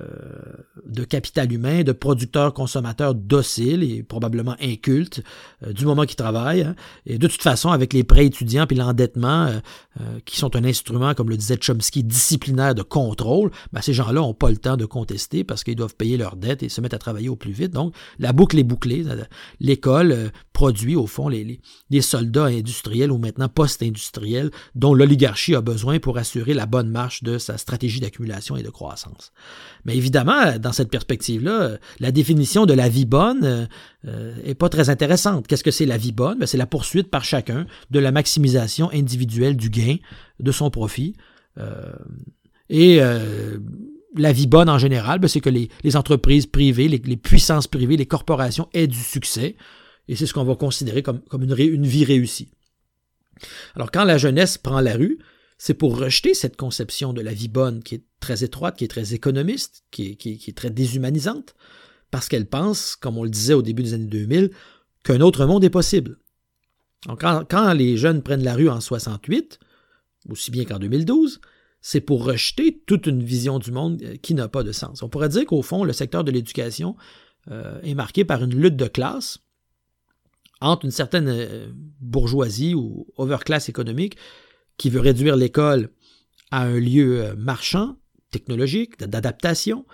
de 0.86 1.04
capital 1.04 1.52
humain, 1.52 1.82
de 1.82 1.92
producteurs 1.92 2.54
consommateurs 2.54 3.16
dociles 3.16 3.82
et 3.82 4.04
probablement 4.04 4.56
incultes 4.62 5.24
euh, 5.64 5.74
du 5.74 5.86
moment 5.86 6.04
qu'ils 6.04 6.18
travaillent. 6.18 6.62
Hein. 6.62 6.76
Et 7.08 7.18
de 7.18 7.28
toute 7.28 7.42
façon, 7.42 7.70
avec 7.70 7.92
les 7.92 8.04
prêts 8.04 8.28
étudiants 8.28 8.68
puis 8.68 8.78
l'endettement, 8.78 9.48
euh, 9.48 10.20
qui 10.26 10.38
sont 10.38 10.56
un 10.56 10.64
instrument, 10.64 11.16
comme 11.16 11.32
le 11.32 11.38
disait 11.38 11.58
Chomsky, 11.60 12.04
disciplinaire 12.04 12.76
de 12.76 12.84
contrôle, 12.84 13.50
ben, 13.74 13.82
ces 13.82 13.94
gens-là 13.94 14.22
n'ont 14.22 14.36
pas 14.36 14.52
le 14.52 14.58
temps 14.58 14.78
de 14.78 14.86
contester 14.86 15.44
parce 15.44 15.64
qu'ils 15.64 15.76
doivent 15.76 15.96
payer 15.96 16.18
leurs 16.18 16.36
dettes 16.36 16.62
et 16.62 16.70
se 16.70 16.80
mettre 16.80 16.96
à 16.96 17.00
travailler 17.00 17.30
au 17.30 17.36
plus 17.36 17.52
vite. 17.52 17.72
Donc, 17.72 17.96
la 18.20 18.34
boucle 18.34 18.60
est 18.60 18.64
bouclée. 18.64 19.04
L'école 19.60 20.32
produit, 20.54 20.96
au 20.96 21.08
fond, 21.08 21.28
les 21.28 22.02
soldats 22.02 22.46
industriels 22.46 23.12
ou 23.12 23.18
maintenant 23.18 23.50
post-industriels 23.50 24.52
dont 24.76 24.94
l'oligarchie 24.94 25.56
a 25.56 25.62
besoin 25.62 26.00
pour 26.00 26.20
assurer 26.20 26.54
la 26.54 26.68
bonne 26.68 26.90
marche 26.90 27.24
de 27.24 27.40
sa 27.40 27.58
stratégie 27.58 28.00
d'accumulation 28.00 28.56
et 28.56 28.64
de 28.64 28.70
croissance. 28.70 29.32
Mais 29.86 29.96
évidemment, 29.96 30.58
dans 30.58 30.72
cette 30.72 30.90
perspective-là, 30.90 31.78
la 32.00 32.12
définition 32.12 32.66
de 32.66 32.74
la 32.74 32.90
vie 32.90 33.06
bonne 33.06 33.42
n'est 33.42 33.68
euh, 34.08 34.36
est 34.44 34.56
pas 34.56 34.70
très 34.70 34.90
intéressante. 34.90 35.48
Qu'est-ce 35.48 35.64
que 35.64 35.72
c'est 35.72 35.86
la 35.86 35.98
vie 35.98 36.12
bonne? 36.12 36.40
Ben, 36.40 36.46
c'est 36.46 36.58
la 36.58 36.66
poursuite 36.66 37.10
par 37.10 37.24
chacun 37.24 37.66
de 37.92 38.00
la 38.00 38.12
maximisation 38.12 38.90
individuelle 38.92 39.56
du 39.56 39.70
gain, 39.70 39.98
de 40.40 40.52
son 40.52 40.70
profit. 40.70 41.16
Euh, 41.58 41.94
et 42.70 42.98
euh, 43.00 43.58
la 44.16 44.32
vie 44.32 44.48
bonne 44.48 44.70
en 44.70 44.78
général, 44.78 45.20
ben, 45.20 45.28
c'est 45.28 45.42
que 45.42 45.50
les, 45.50 45.70
entreprises 45.96 46.48
privées, 46.48 46.88
les, 46.88 47.18
puissances 47.18 47.68
privées, 47.68 47.98
les 47.98 48.06
corporations 48.06 48.68
aient 48.74 48.88
du 48.88 49.00
succès. 49.00 49.56
Et 50.08 50.16
c'est 50.16 50.26
ce 50.26 50.34
qu'on 50.34 50.44
va 50.44 50.56
considérer 50.56 51.04
comme, 51.04 51.22
une 51.32 51.86
vie 51.86 52.06
réussie. 52.06 52.50
Alors 53.76 53.92
quand 53.92 54.04
la 54.04 54.18
jeunesse 54.18 54.58
prend 54.58 54.80
la 54.80 54.96
rue, 54.96 55.20
c'est 55.58 55.74
pour 55.74 55.98
rejeter 55.98 56.34
cette 56.34 56.58
conception 56.58 57.14
de 57.14 57.22
la 57.22 57.34
vie 57.34 57.48
bonne 57.48 57.82
qui 57.82 57.96
est 57.96 58.04
très 58.20 58.44
étroite, 58.44 58.78
qui 58.78 58.84
est 58.84 58.90
très 58.90 59.14
économiste, 59.14 59.84
qui 59.92 60.18
est, 60.20 60.56
très 60.56 60.70
déshumanisante, 60.70 61.56
parce 62.12 62.28
qu'elle 62.28 62.48
pense, 62.48 62.96
comme 62.96 63.18
on 63.18 63.24
le 63.24 63.30
disait 63.30 63.54
au 63.54 63.62
début 63.62 63.84
des 63.84 63.94
années 63.94 64.06
2000, 64.06 64.52
qu'un 65.04 65.22
autre 65.22 65.46
monde 65.46 65.64
est 65.64 65.70
possible. 65.70 66.18
Donc, 67.08 67.22
quand, 67.22 67.74
les 67.74 67.98
jeunes 67.98 68.22
prennent 68.22 68.44
la 68.44 68.56
rue 68.56 68.70
en 68.70 68.82
68, 68.82 69.60
aussi 70.30 70.52
bien 70.52 70.66
qu'en 70.66 70.80
2012, 70.80 71.40
c'est 71.80 72.02
pour 72.02 72.26
rejeter 72.26 72.82
toute 72.88 73.06
une 73.06 73.24
vision 73.24 73.60
du 73.60 73.72
monde 73.72 74.02
euh, 74.02 74.16
qui 74.16 74.34
n'a 74.34 74.48
pas 74.48 74.64
de 74.64 74.72
sens. 74.72 75.04
On 75.04 75.10
pourrait 75.10 75.30
dire 75.30 75.46
qu'au 75.46 75.62
fond, 75.62 75.84
le 75.84 75.94
secteur 75.94 76.24
de 76.24 76.32
l'éducation 76.32 76.96
euh, 77.52 77.80
est 77.84 77.94
marqué 77.94 78.26
par 78.26 78.44
une 78.44 78.56
lutte 78.56 78.76
de 78.76 78.88
classe 78.88 79.38
entre 80.62 80.86
une 80.86 80.92
certaine 80.92 81.28
euh, 81.30 81.68
bourgeoisie 82.02 82.74
ou 82.74 83.06
overclass 83.18 83.70
économique 83.70 84.18
qui 84.78 84.90
veut 84.90 85.00
réduire 85.00 85.36
l'école 85.36 85.90
à 86.52 86.64
un 86.64 86.80
lieu 86.80 87.24
euh, 87.24 87.36
marchand, 87.36 87.98
technologique, 88.32 89.00
d'adaptation, 89.00 89.86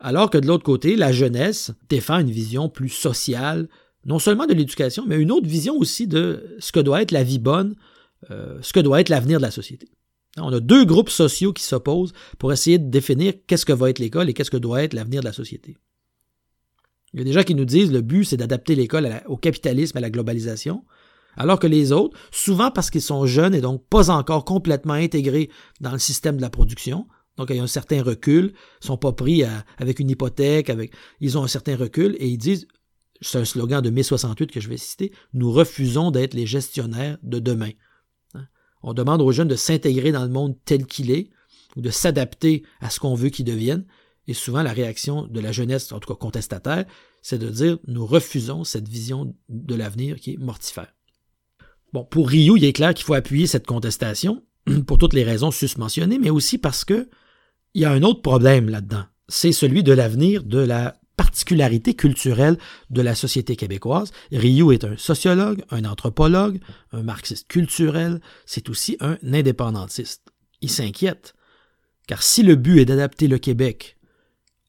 alors 0.00 0.30
que 0.30 0.38
de 0.38 0.46
l'autre 0.46 0.64
côté, 0.64 0.96
la 0.96 1.12
jeunesse 1.12 1.70
défend 1.88 2.18
une 2.18 2.30
vision 2.30 2.68
plus 2.68 2.88
sociale, 2.88 3.68
non 4.04 4.18
seulement 4.18 4.46
de 4.46 4.54
l'éducation, 4.54 5.04
mais 5.06 5.16
une 5.16 5.30
autre 5.30 5.46
vision 5.46 5.76
aussi 5.76 6.06
de 6.06 6.56
ce 6.58 6.72
que 6.72 6.80
doit 6.80 7.02
être 7.02 7.12
la 7.12 7.22
vie 7.22 7.38
bonne, 7.38 7.76
euh, 8.30 8.58
ce 8.62 8.72
que 8.72 8.80
doit 8.80 9.00
être 9.00 9.10
l'avenir 9.10 9.38
de 9.38 9.42
la 9.42 9.50
société. 9.50 9.88
On 10.38 10.52
a 10.52 10.60
deux 10.60 10.84
groupes 10.84 11.10
sociaux 11.10 11.52
qui 11.52 11.62
s'opposent 11.62 12.12
pour 12.38 12.52
essayer 12.52 12.78
de 12.78 12.90
définir 12.90 13.34
qu'est-ce 13.46 13.66
que 13.66 13.72
va 13.72 13.90
être 13.90 13.98
l'école 13.98 14.28
et 14.28 14.34
qu'est-ce 14.34 14.50
que 14.50 14.56
doit 14.56 14.82
être 14.82 14.94
l'avenir 14.94 15.20
de 15.20 15.26
la 15.26 15.32
société. 15.32 15.76
Il 17.12 17.20
y 17.20 17.22
a 17.22 17.24
des 17.24 17.32
gens 17.32 17.42
qui 17.42 17.54
nous 17.54 17.66
disent 17.66 17.92
le 17.92 18.00
but, 18.00 18.24
c'est 18.24 18.38
d'adapter 18.38 18.74
l'école 18.74 19.22
au 19.26 19.36
capitalisme, 19.36 19.98
à 19.98 20.00
la 20.00 20.08
globalisation. 20.08 20.84
Alors 21.36 21.58
que 21.58 21.66
les 21.66 21.92
autres, 21.92 22.18
souvent 22.30 22.70
parce 22.70 22.90
qu'ils 22.90 23.02
sont 23.02 23.26
jeunes 23.26 23.54
et 23.54 23.60
donc 23.60 23.86
pas 23.88 24.10
encore 24.10 24.44
complètement 24.44 24.94
intégrés 24.94 25.50
dans 25.80 25.92
le 25.92 25.98
système 25.98 26.36
de 26.36 26.42
la 26.42 26.50
production, 26.50 27.06
donc 27.36 27.48
il 27.50 27.56
y 27.56 27.60
a 27.60 27.62
un 27.62 27.66
certain 27.66 28.02
recul, 28.02 28.52
ils 28.82 28.86
sont 28.86 28.98
pas 28.98 29.12
pris 29.12 29.42
avec 29.78 29.98
une 29.98 30.10
hypothèque, 30.10 30.68
avec, 30.68 30.92
ils 31.20 31.38
ont 31.38 31.44
un 31.44 31.48
certain 31.48 31.76
recul 31.76 32.16
et 32.18 32.28
ils 32.28 32.38
disent, 32.38 32.66
c'est 33.20 33.38
un 33.38 33.44
slogan 33.44 33.80
de 33.80 33.90
mai 33.90 34.02
68 34.02 34.50
que 34.50 34.60
je 34.60 34.68
vais 34.68 34.76
citer, 34.76 35.12
nous 35.32 35.50
refusons 35.50 36.10
d'être 36.10 36.34
les 36.34 36.46
gestionnaires 36.46 37.18
de 37.22 37.38
demain. 37.38 37.70
Hein? 38.34 38.46
On 38.82 38.92
demande 38.92 39.22
aux 39.22 39.32
jeunes 39.32 39.48
de 39.48 39.56
s'intégrer 39.56 40.12
dans 40.12 40.24
le 40.24 40.30
monde 40.30 40.56
tel 40.64 40.86
qu'il 40.86 41.10
est 41.10 41.30
ou 41.76 41.80
de 41.80 41.90
s'adapter 41.90 42.64
à 42.80 42.90
ce 42.90 43.00
qu'on 43.00 43.14
veut 43.14 43.30
qu'ils 43.30 43.44
deviennent. 43.44 43.86
Et 44.28 44.34
souvent, 44.34 44.62
la 44.62 44.72
réaction 44.72 45.26
de 45.26 45.40
la 45.40 45.52
jeunesse, 45.52 45.90
en 45.90 46.00
tout 46.00 46.12
cas 46.12 46.18
contestataire, 46.18 46.84
c'est 47.22 47.38
de 47.38 47.48
dire 47.48 47.78
nous 47.86 48.06
refusons 48.06 48.64
cette 48.64 48.88
vision 48.88 49.34
de 49.48 49.74
l'avenir 49.74 50.20
qui 50.20 50.34
est 50.34 50.36
mortifère. 50.36 50.92
Bon, 51.92 52.04
pour 52.04 52.28
Ryu, 52.28 52.56
il 52.56 52.64
est 52.64 52.72
clair 52.72 52.94
qu'il 52.94 53.04
faut 53.04 53.14
appuyer 53.14 53.46
cette 53.46 53.66
contestation 53.66 54.42
pour 54.86 54.98
toutes 54.98 55.12
les 55.12 55.24
raisons 55.24 55.50
susmentionnées, 55.50 56.18
mais 56.18 56.30
aussi 56.30 56.58
parce 56.58 56.84
que 56.84 57.08
il 57.74 57.82
y 57.82 57.84
a 57.84 57.90
un 57.90 58.02
autre 58.02 58.22
problème 58.22 58.68
là-dedans. 58.68 59.04
C'est 59.28 59.52
celui 59.52 59.82
de 59.82 59.92
l'avenir 59.92 60.42
de 60.42 60.58
la 60.58 60.96
particularité 61.16 61.94
culturelle 61.94 62.58
de 62.90 63.02
la 63.02 63.14
société 63.14 63.56
québécoise. 63.56 64.12
Ryu 64.30 64.72
est 64.72 64.84
un 64.84 64.96
sociologue, 64.96 65.62
un 65.70 65.84
anthropologue, 65.84 66.58
un 66.92 67.02
marxiste 67.02 67.48
culturel, 67.48 68.20
c'est 68.46 68.68
aussi 68.68 68.96
un 69.00 69.18
indépendantiste. 69.22 70.22
Il 70.60 70.70
s'inquiète, 70.70 71.34
car 72.06 72.22
si 72.22 72.42
le 72.42 72.56
but 72.56 72.80
est 72.80 72.84
d'adapter 72.84 73.28
le 73.28 73.38
Québec 73.38 73.98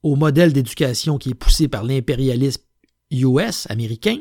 au 0.02 0.16
modèle 0.16 0.54
d'éducation 0.54 1.18
qui 1.18 1.32
est 1.32 1.36
poussé 1.36 1.68
par 1.68 1.84
l'impérialisme 1.84 2.62
US 3.12 3.68
américain, 3.70 4.18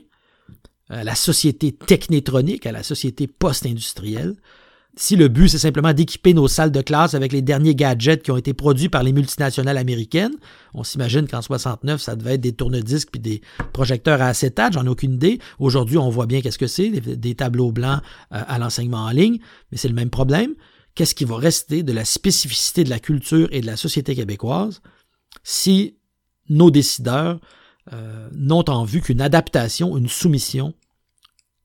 à 0.88 1.04
la 1.04 1.14
société 1.14 1.72
technétronique, 1.72 2.66
à 2.66 2.72
la 2.72 2.82
société 2.82 3.26
post-industrielle. 3.26 4.36
Si 4.94 5.16
le 5.16 5.28
but, 5.28 5.48
c'est 5.48 5.58
simplement 5.58 5.94
d'équiper 5.94 6.34
nos 6.34 6.48
salles 6.48 6.70
de 6.70 6.82
classe 6.82 7.14
avec 7.14 7.32
les 7.32 7.40
derniers 7.40 7.74
gadgets 7.74 8.22
qui 8.22 8.30
ont 8.30 8.36
été 8.36 8.52
produits 8.52 8.90
par 8.90 9.02
les 9.02 9.14
multinationales 9.14 9.78
américaines, 9.78 10.34
on 10.74 10.84
s'imagine 10.84 11.26
qu'en 11.26 11.40
69, 11.40 11.98
ça 11.98 12.14
devait 12.14 12.34
être 12.34 12.42
des 12.42 12.52
tourne-disques 12.52 13.08
puis 13.10 13.20
des 13.20 13.40
projecteurs 13.72 14.20
à 14.20 14.26
acétate, 14.26 14.74
j'en 14.74 14.84
ai 14.84 14.90
aucune 14.90 15.14
idée. 15.14 15.38
Aujourd'hui, 15.58 15.96
on 15.96 16.10
voit 16.10 16.26
bien 16.26 16.42
qu'est-ce 16.42 16.58
que 16.58 16.66
c'est, 16.66 16.90
des, 16.90 17.34
tableaux 17.34 17.72
blancs 17.72 18.02
euh, 18.34 18.42
à 18.46 18.58
l'enseignement 18.58 19.04
en 19.04 19.10
ligne, 19.10 19.38
mais 19.70 19.78
c'est 19.78 19.88
le 19.88 19.94
même 19.94 20.10
problème. 20.10 20.54
Qu'est-ce 20.94 21.14
qui 21.14 21.24
va 21.24 21.36
rester 21.36 21.82
de 21.82 21.92
la 21.94 22.04
spécificité 22.04 22.84
de 22.84 22.90
la 22.90 23.00
culture 23.00 23.48
et 23.50 23.62
de 23.62 23.66
la 23.66 23.78
société 23.78 24.14
québécoise 24.14 24.82
si 25.42 25.96
nos 26.50 26.70
décideurs 26.70 27.40
euh, 27.92 28.28
n'ont 28.32 28.68
en 28.68 28.84
vue 28.84 29.00
qu'une 29.00 29.20
adaptation, 29.20 29.96
une 29.96 30.08
soumission 30.08 30.74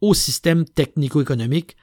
au 0.02 0.14
système 0.14 0.66
technico-économique 0.66 1.76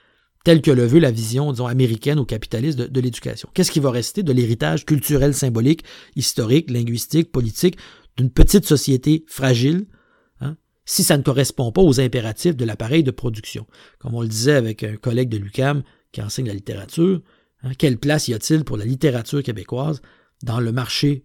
tel 0.45 0.61
que 0.61 0.71
le 0.71 0.85
veut 0.85 0.99
la 0.99 1.11
vision, 1.11 1.53
disons, 1.53 1.67
américaine 1.67 2.19
ou 2.19 2.25
capitaliste 2.25 2.79
de, 2.79 3.01
l'éducation. 3.01 3.49
Qu'est-ce 3.55 3.71
qui 3.71 3.81
va 3.81 3.91
rester 3.91 4.23
de 4.23 4.33
l'héritage 4.33 4.85
culturel, 4.85 5.35
symbolique, 5.35 5.85
historique, 6.17 6.71
linguistique, 6.71 7.33
politique 7.33 7.79
d'une 8.17 8.31
petite 8.31 8.67
société 8.67 9.25
fragile 9.27 9.87
hein, 10.41 10.57
si 10.85 11.03
ça 11.03 11.17
ne 11.17 11.23
correspond 11.23 11.73
pas 11.73 11.81
aux 11.81 11.99
impératifs 11.99 12.57
de 12.57 12.65
l'appareil 12.65 13.03
de 13.03 13.11
production? 13.11 13.67
Comme 13.99 14.15
on 14.15 14.21
le 14.21 14.29
disait 14.29 14.55
avec 14.55 14.85
un 14.85 14.97
collègue 14.97 15.31
de 15.31 15.39
l'UCAM 15.39 15.83
qui 16.13 16.21
enseigne 16.21 16.49
la 16.49 16.55
littérature, 16.55 17.23
hein, 17.63 17.73
quelle 17.79 17.99
place 17.99 18.29
y 18.29 18.35
a-t-il 18.35 18.65
pour 18.65 18.77
la 18.77 18.85
littérature 18.85 19.43
québécoise 19.43 20.03
dans 20.43 20.61
le 20.61 20.73
marché 20.73 21.25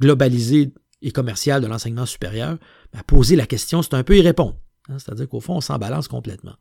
globalisé 0.00 0.72
et 1.02 1.10
commercial 1.10 1.60
de 1.60 1.66
l'enseignement 1.66 2.06
supérieur? 2.06 2.58
Ben, 2.92 3.02
poser 3.06 3.36
la 3.36 3.46
question, 3.46 3.82
c'est 3.82 3.94
un 3.94 4.04
peu 4.04 4.16
y 4.16 4.22
répondre. 4.22 4.56
Hein, 4.88 4.98
c'est-à-dire 4.98 5.28
qu'au 5.28 5.40
fond, 5.40 5.56
on 5.56 5.60
s'en 5.60 5.78
balance 5.78 6.08
complètement. 6.08 6.54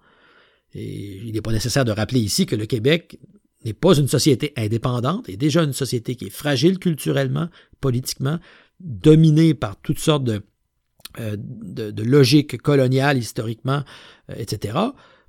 Et 0.73 1.17
il 1.25 1.33
n'est 1.33 1.41
pas 1.41 1.51
nécessaire 1.51 1.85
de 1.85 1.91
rappeler 1.91 2.19
ici 2.19 2.45
que 2.45 2.55
le 2.55 2.65
Québec 2.65 3.19
n'est 3.65 3.73
pas 3.73 3.97
une 3.97 4.07
société 4.07 4.53
indépendante, 4.57 5.29
est 5.29 5.37
déjà 5.37 5.63
une 5.63 5.73
société 5.73 6.15
qui 6.15 6.25
est 6.25 6.31
fragile 6.31 6.79
culturellement, 6.79 7.49
politiquement, 7.79 8.39
dominée 8.79 9.53
par 9.53 9.79
toutes 9.79 9.99
sortes 9.99 10.23
de, 10.23 10.41
euh, 11.19 11.35
de, 11.37 12.03
logiques 12.03 12.61
coloniales 12.61 13.17
historiquement, 13.17 13.83
euh, 14.29 14.35
etc. 14.37 14.77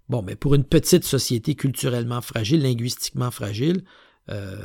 Bon, 0.09 0.23
mais 0.23 0.37
pour 0.37 0.55
une 0.55 0.65
petite 0.65 1.05
société 1.05 1.55
culturellement 1.55 2.21
fragile, 2.21 2.63
linguistiquement 2.63 3.31
fragile, 3.31 3.85
euh, 4.31 4.57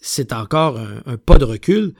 c'est 0.00 0.32
encore 0.32 0.78
un, 0.78 1.16
pas 1.16 1.38
de 1.38 1.44
recul 1.44 1.94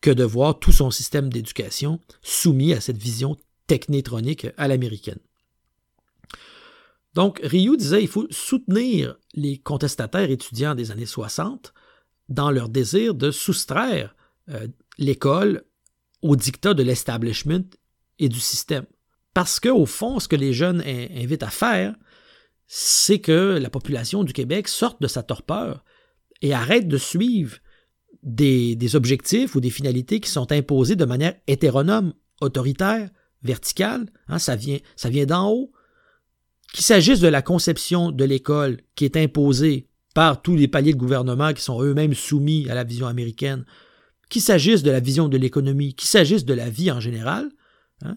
que 0.00 0.10
de 0.10 0.24
voir 0.24 0.58
tout 0.58 0.72
son 0.72 0.90
système 0.90 1.30
d'éducation 1.30 2.00
soumis 2.22 2.72
à 2.72 2.80
cette 2.80 2.98
vision 2.98 3.36
technétronique 3.66 4.46
à 4.56 4.68
l'américaine. 4.68 5.18
Donc, 7.14 7.40
Ryu 7.42 7.76
disait 7.76 8.02
il 8.02 8.08
faut 8.08 8.26
soutenir 8.30 9.16
les 9.34 9.58
contestataires 9.58 10.30
étudiants 10.30 10.74
des 10.74 10.90
années 10.90 11.06
60 11.06 11.74
dans 12.28 12.50
leur 12.50 12.68
désir 12.68 13.14
de 13.14 13.30
soustraire 13.30 14.14
euh, 14.48 14.68
l'école 14.98 15.64
au 16.22 16.36
dictat 16.36 16.74
de 16.74 16.82
l'establishment 16.82 17.64
et 18.18 18.28
du 18.28 18.38
système. 18.38 18.86
Parce 19.34 19.58
qu'au 19.60 19.86
fond, 19.86 20.20
ce 20.20 20.28
que 20.28 20.36
les 20.36 20.52
jeunes 20.52 20.82
invitent 20.82 21.42
à 21.42 21.50
faire, 21.50 21.94
c'est 22.66 23.20
que 23.20 23.58
la 23.60 23.70
population 23.70 24.22
du 24.22 24.32
Québec 24.32 24.68
sorte 24.68 25.00
de 25.00 25.08
sa 25.08 25.22
torpeur 25.22 25.84
et 26.42 26.52
arrête 26.52 26.88
de 26.88 26.98
suivre 26.98 27.58
des, 28.22 28.96
objectifs 28.96 29.54
ou 29.54 29.60
des 29.60 29.70
finalités 29.70 30.20
qui 30.20 30.30
sont 30.30 30.52
imposés 30.52 30.96
de 30.96 31.04
manière 31.04 31.34
hétéronome, 31.46 32.12
autoritaire, 32.40 33.10
verticale, 33.42 34.06
hein, 34.28 34.38
ça 34.38 34.56
vient, 34.56 34.78
ça 34.96 35.08
vient 35.08 35.26
d'en 35.26 35.50
haut. 35.50 35.72
Qu'il 36.72 36.84
s'agisse 36.84 37.20
de 37.20 37.28
la 37.28 37.42
conception 37.42 38.12
de 38.12 38.24
l'école 38.24 38.78
qui 38.94 39.04
est 39.04 39.16
imposée 39.16 39.88
par 40.14 40.42
tous 40.42 40.56
les 40.56 40.68
paliers 40.68 40.92
de 40.92 40.98
gouvernement 40.98 41.52
qui 41.52 41.62
sont 41.62 41.82
eux-mêmes 41.82 42.14
soumis 42.14 42.68
à 42.68 42.74
la 42.74 42.84
vision 42.84 43.06
américaine, 43.06 43.64
qu'il 44.28 44.42
s'agisse 44.42 44.82
de 44.82 44.90
la 44.90 45.00
vision 45.00 45.28
de 45.28 45.36
l'économie, 45.36 45.94
qu'il 45.94 46.08
s'agisse 46.08 46.44
de 46.44 46.54
la 46.54 46.70
vie 46.70 46.90
en 46.90 47.00
général, 47.00 47.48
hein, 48.02 48.16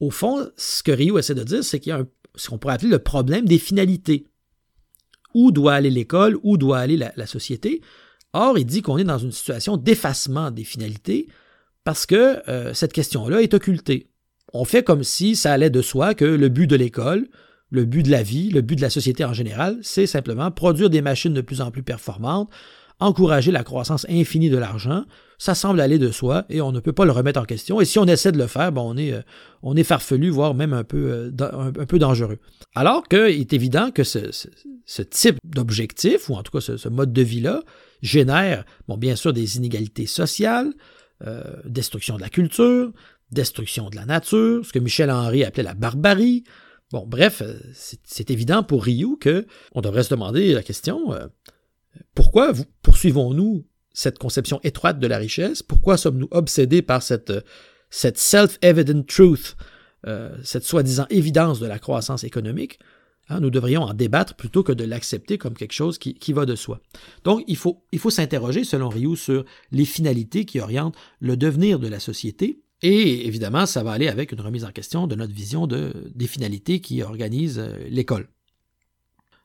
au 0.00 0.10
fond, 0.10 0.48
ce 0.56 0.82
que 0.82 0.92
Rio 0.92 1.18
essaie 1.18 1.34
de 1.34 1.44
dire, 1.44 1.62
c'est 1.62 1.78
qu'il 1.78 1.90
y 1.90 1.92
a 1.92 2.04
ce 2.34 2.48
qu'on 2.48 2.58
pourrait 2.58 2.74
appeler 2.74 2.90
le 2.90 2.98
problème 2.98 3.44
des 3.44 3.58
finalités. 3.58 4.26
Où 5.34 5.52
doit 5.52 5.74
aller 5.74 5.90
l'école, 5.90 6.38
où 6.42 6.56
doit 6.56 6.78
aller 6.78 6.96
la, 6.96 7.26
société? 7.26 7.82
Or, 8.32 8.58
il 8.58 8.64
dit 8.64 8.82
qu'on 8.82 8.98
est 8.98 9.04
dans 9.04 9.18
une 9.18 9.32
situation 9.32 9.76
d'effacement 9.76 10.50
des 10.50 10.64
finalités 10.64 11.28
parce 11.84 12.06
que 12.06 12.48
euh, 12.48 12.74
cette 12.74 12.92
question-là 12.92 13.42
est 13.42 13.54
occultée. 13.54 14.08
On 14.52 14.64
fait 14.64 14.82
comme 14.82 15.04
si 15.04 15.36
ça 15.36 15.52
allait 15.52 15.70
de 15.70 15.82
soi 15.82 16.14
que 16.14 16.24
le 16.24 16.48
but 16.48 16.66
de 16.66 16.76
l'école, 16.76 17.28
le 17.70 17.84
but 17.84 18.02
de 18.02 18.10
la 18.10 18.22
vie, 18.22 18.50
le 18.50 18.62
but 18.62 18.76
de 18.76 18.82
la 18.82 18.90
société 18.90 19.24
en 19.24 19.32
général, 19.32 19.78
c'est 19.82 20.06
simplement 20.06 20.50
produire 20.50 20.90
des 20.90 21.02
machines 21.02 21.34
de 21.34 21.40
plus 21.40 21.60
en 21.60 21.70
plus 21.70 21.82
performantes, 21.82 22.50
encourager 23.00 23.50
la 23.50 23.64
croissance 23.64 24.06
infinie 24.08 24.50
de 24.50 24.58
l'argent. 24.58 25.04
Ça 25.38 25.54
semble 25.54 25.80
aller 25.80 25.98
de 25.98 26.10
soi 26.10 26.44
et 26.50 26.60
on 26.60 26.70
ne 26.70 26.80
peut 26.80 26.92
pas 26.92 27.06
le 27.06 27.12
remettre 27.12 27.40
en 27.40 27.44
question. 27.44 27.80
Et 27.80 27.86
si 27.86 27.98
on 27.98 28.04
essaie 28.04 28.30
de 28.30 28.38
le 28.38 28.46
faire, 28.46 28.70
on, 28.76 28.96
est, 28.96 29.14
euh, 29.14 29.22
on 29.62 29.74
est 29.74 29.84
farfelu, 29.84 30.28
voire 30.28 30.54
même 30.54 30.74
un 30.74 30.84
peu, 30.84 31.10
euh, 31.10 31.30
un, 31.40 31.86
peu 31.86 31.98
dangereux. 31.98 32.38
Alors 32.74 33.08
qu'il 33.08 33.40
est 33.40 33.52
évident 33.54 33.90
que 33.90 34.04
ce, 34.04 35.02
type 35.02 35.38
d'objectif, 35.44 36.28
ou 36.28 36.34
en 36.34 36.42
tout 36.42 36.52
cas 36.52 36.60
ce, 36.60 36.88
mode 36.88 37.12
de 37.12 37.22
vie-là, 37.22 37.62
génère, 38.02 38.64
bon, 38.86 38.98
bien 38.98 39.16
sûr, 39.16 39.32
des 39.32 39.56
inégalités 39.56 40.06
sociales, 40.06 40.72
euh, 41.26 41.42
destruction 41.64 42.16
de 42.16 42.20
la 42.20 42.28
culture, 42.28 42.92
destruction 43.32 43.88
de 43.88 43.96
la 43.96 44.04
nature, 44.04 44.64
ce 44.64 44.72
que 44.72 44.78
Michel 44.78 45.10
Henry 45.10 45.44
appelait 45.44 45.62
la 45.62 45.74
barbarie, 45.74 46.44
Bon, 46.92 47.06
bref, 47.06 47.40
c'est 48.02 48.32
évident 48.32 48.64
pour 48.64 48.82
Ryu 48.82 49.16
que 49.20 49.46
on 49.76 49.80
devrait 49.80 50.02
se 50.02 50.10
demander 50.10 50.52
la 50.52 50.62
question 50.64 51.12
pourquoi 52.14 52.52
poursuivons-nous 52.82 53.66
cette 53.92 54.18
conception 54.18 54.60
étroite 54.62 54.98
de 54.98 55.06
la 55.06 55.18
richesse? 55.18 55.62
Pourquoi 55.62 55.96
sommes-nous 55.96 56.28
obsédés 56.30 56.82
par 56.82 57.02
cette, 57.02 57.32
self-evident 57.90 59.02
truth, 59.02 59.56
euh, 60.06 60.36
cette 60.44 60.64
soi-disant 60.64 61.06
évidence 61.10 61.60
de 61.60 61.66
la 61.66 61.78
croissance 61.78 62.24
économique? 62.24 62.78
Hein, 63.28 63.40
Nous 63.40 63.50
devrions 63.50 63.82
en 63.82 63.94
débattre 63.94 64.34
plutôt 64.34 64.62
que 64.62 64.72
de 64.72 64.84
l'accepter 64.84 65.38
comme 65.38 65.54
quelque 65.54 65.72
chose 65.72 65.98
qui, 65.98 66.32
va 66.32 66.46
de 66.46 66.56
soi. 66.56 66.80
Donc, 67.24 67.44
il 67.46 67.56
faut, 67.56 67.84
s'interroger, 68.10 68.64
selon 68.64 68.88
Ryu, 68.88 69.16
sur 69.16 69.44
les 69.70 69.84
finalités 69.84 70.44
qui 70.44 70.60
orientent 70.60 70.96
le 71.20 71.36
devenir 71.36 71.78
de 71.78 71.88
la 71.88 72.00
société 72.00 72.60
et 72.82 73.26
évidemment, 73.26 73.66
ça 73.66 73.82
va 73.82 73.92
aller 73.92 74.08
avec 74.08 74.32
une 74.32 74.40
remise 74.40 74.64
en 74.64 74.72
question 74.72 75.06
de 75.06 75.14
notre 75.14 75.34
vision 75.34 75.66
de, 75.66 75.92
des 76.14 76.26
finalités 76.26 76.80
qui 76.80 77.02
organisent 77.02 77.58
euh, 77.58 77.76
l'école. 77.88 78.28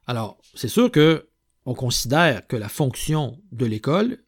Alors, 0.07 0.37
c'est 0.53 0.69
sûr 0.69 0.89
que 0.89 1.27
on 1.65 1.73
considère 1.73 2.47
que 2.47 2.55
la 2.55 2.69
fonction 2.69 3.39
de 3.51 3.65
l'école 3.65 4.19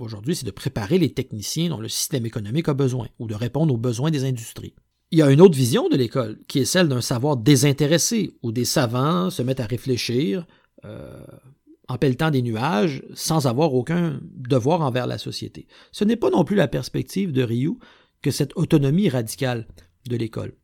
aujourd'hui, 0.00 0.34
c'est 0.34 0.46
de 0.46 0.50
préparer 0.50 0.98
les 0.98 1.12
techniciens 1.12 1.68
dont 1.68 1.78
le 1.78 1.88
système 1.88 2.26
économique 2.26 2.68
a 2.68 2.74
besoin 2.74 3.08
ou 3.18 3.26
de 3.26 3.34
répondre 3.34 3.72
aux 3.72 3.78
besoins 3.78 4.10
des 4.10 4.24
industries. 4.24 4.74
Il 5.10 5.18
y 5.18 5.22
a 5.22 5.30
une 5.30 5.40
autre 5.40 5.56
vision 5.56 5.88
de 5.88 5.96
l'école 5.96 6.38
qui 6.48 6.58
est 6.58 6.64
celle 6.64 6.88
d'un 6.88 7.00
savoir 7.00 7.36
désintéressé 7.36 8.36
où 8.42 8.50
des 8.50 8.64
savants 8.64 9.30
se 9.30 9.42
mettent 9.42 9.60
à 9.60 9.66
réfléchir 9.66 10.46
euh, 10.84 11.22
en 11.88 11.98
pelletant 11.98 12.30
des 12.30 12.42
nuages 12.42 13.04
sans 13.14 13.46
avoir 13.46 13.74
aucun 13.74 14.18
devoir 14.24 14.80
envers 14.80 15.06
la 15.06 15.18
société. 15.18 15.68
Ce 15.92 16.04
n'est 16.04 16.16
pas 16.16 16.30
non 16.30 16.44
plus 16.44 16.56
la 16.56 16.68
perspective 16.68 17.32
de 17.32 17.42
Ryu 17.42 17.74
que 18.22 18.30
cette 18.30 18.56
autonomie 18.56 19.08
radicale 19.08 19.68
de 20.08 20.16
l'école. 20.16 20.54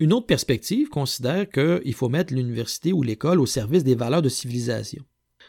Une 0.00 0.12
autre 0.12 0.26
perspective 0.26 0.88
considère 0.88 1.48
qu'il 1.48 1.94
faut 1.94 2.08
mettre 2.08 2.34
l'université 2.34 2.92
ou 2.92 3.02
l'école 3.02 3.40
au 3.40 3.46
service 3.46 3.84
des 3.84 3.94
valeurs 3.94 4.22
de 4.22 4.28
civilisation. 4.28 5.04